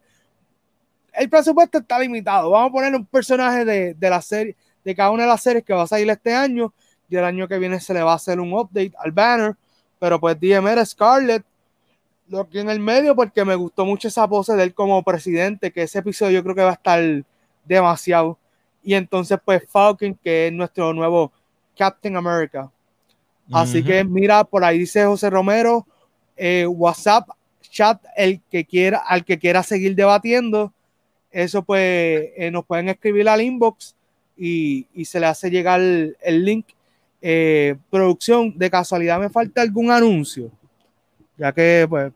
[1.13, 2.49] el presupuesto está limitado.
[2.49, 5.63] Vamos a poner un personaje de, de la serie, de cada una de las series
[5.63, 6.73] que va a salir este año.
[7.09, 9.55] Y el año que viene se le va a hacer un update al banner.
[9.99, 11.45] Pero pues dije, mira, Scarlett,
[12.27, 15.71] lo que en el medio, porque me gustó mucho esa pose de él como presidente,
[15.71, 17.01] que ese episodio yo creo que va a estar
[17.65, 18.37] demasiado.
[18.83, 21.31] Y entonces, pues Falcon, que es nuestro nuevo
[21.77, 22.71] Captain America.
[23.51, 25.85] Así que mira, por ahí dice José Romero,
[26.35, 27.27] eh, WhatsApp,
[27.61, 30.73] chat, el que quiera, al que quiera seguir debatiendo,
[31.31, 33.95] eso pues eh, nos pueden escribir al inbox
[34.37, 36.67] y, se le hace llegar el, link.
[37.21, 40.51] Eh, producción, de casualidad me falta algún anuncio,
[41.37, 42.11] ya que pues,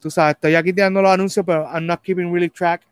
[0.00, 2.82] tú sabes, estoy aquí tirando los anuncios, pero I'm not keeping really track.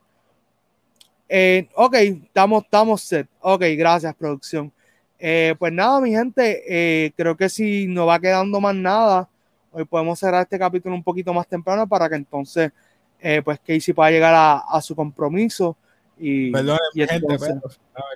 [1.75, 3.29] ok, estamos, estamos set.
[3.41, 4.73] Ok, gracias, producción.
[5.19, 9.29] Pues nada, mi gente, creo que si no va quedando más nada,
[9.71, 12.73] Hoy podemos cerrar este capítulo un poquito más temprano para que entonces,
[13.21, 15.77] eh, pues, Casey pueda llegar a, su compromiso.
[16.19, 16.79] Y, Perdón,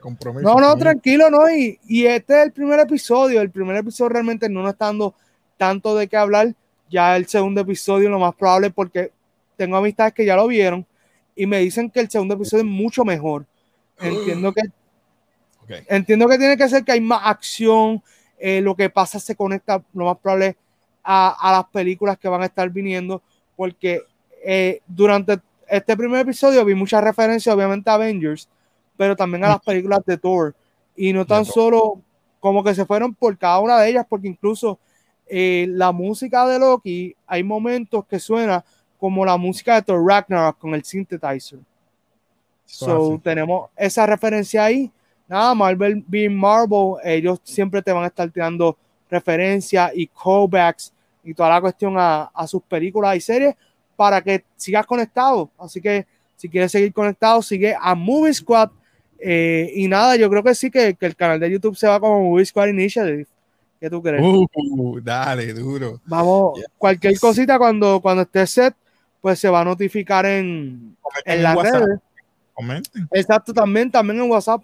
[0.01, 1.49] compromiso, no, no, tranquilo, no.
[1.51, 3.41] Y, y, este es el primer episodio.
[3.41, 5.15] El primer episodio realmente no nos está dando
[5.57, 6.55] tanto de qué hablar.
[6.91, 9.13] Ya el segundo episodio, lo más probable, porque
[9.57, 10.85] tengo amistades que ya lo vieron
[11.37, 13.47] y me dicen que el segundo episodio es mucho mejor.
[14.01, 14.63] Entiendo que
[15.89, 18.03] entiendo que tiene que ser que hay más acción.
[18.39, 20.57] Eh, lo que pasa se conecta, lo más probable
[21.05, 23.23] a, las películas que van a estar viniendo,
[23.57, 24.03] porque
[24.45, 28.49] eh, durante este primer episodio vi muchas referencias, obviamente, a Avengers,
[28.97, 30.55] pero también a las películas de Thor.
[30.97, 32.01] Y no tan solo
[32.41, 34.79] como que se fueron por cada una de ellas, porque incluso
[35.29, 38.65] eh, la música de Loki, hay momentos que suena
[38.99, 41.61] como la música de Thor Ragnarok con el synthesizer.
[42.67, 44.91] So, tenemos esa referencia ahí.
[45.33, 48.77] Nada, Marvel being Marvel, ellos siempre te van a estar tirando
[49.11, 50.93] referencias y callbacks
[51.25, 53.55] y toda la cuestión a, sus películas y series
[53.97, 55.49] para que sigas conectado.
[55.59, 56.07] Así que
[56.37, 58.73] si quieres seguir conectado, sigue a Movie Squad.
[59.19, 62.25] Eh, y nada, yo creo que sí que, el canal de YouTube se va como
[62.25, 63.27] Movie Squad Initiative.
[63.81, 64.23] ¿Qué tú crees?
[64.23, 65.99] Uh, dale, duro.
[66.05, 68.75] Vamos, cualquier cosita cuando, cuando esté set,
[69.23, 72.01] pues se va a notificar en, en, las redes.
[73.13, 74.63] Exacto, también, también en WhatsApp.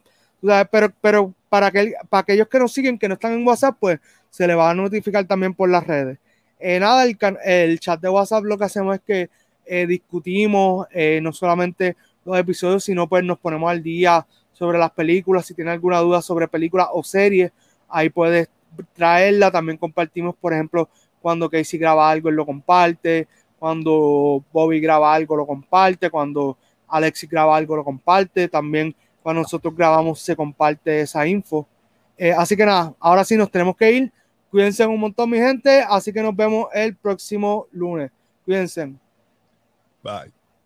[0.71, 4.01] Pero, pero para, que, para aquellos que nos siguen, que no están en WhatsApp, pues
[4.31, 6.19] se le va a notificar también por las redes.
[6.61, 9.31] Eh, nada, el, el, chat de WhatsApp lo que hacemos es que
[9.65, 14.91] eh, discutimos eh, no solamente los episodios, sino pues nos ponemos al día sobre las
[14.91, 15.47] películas.
[15.47, 17.53] Si tiene alguna duda sobre películas o series,
[17.89, 18.49] ahí puedes
[18.95, 19.51] traerla.
[19.51, 20.89] También compartimos, por ejemplo,
[21.21, 23.29] cuando Casey graba algo, él lo comparte.
[23.59, 26.11] Cuando Bobby graba algo, lo comparte.
[26.11, 26.57] Cuando
[26.89, 28.49] Alexis graba algo, lo comparte.
[28.49, 28.95] También
[29.29, 31.69] cuando nosotros grabamos, se comparte esa info.
[32.39, 34.13] así que nada, ahora sí nos tenemos que ir.
[34.51, 35.85] Cuídense un montón, mi gente.
[35.87, 38.11] Así que nos vemos el próximo lunes.
[38.47, 38.87] Cuídense.
[40.03, 40.38] Bye.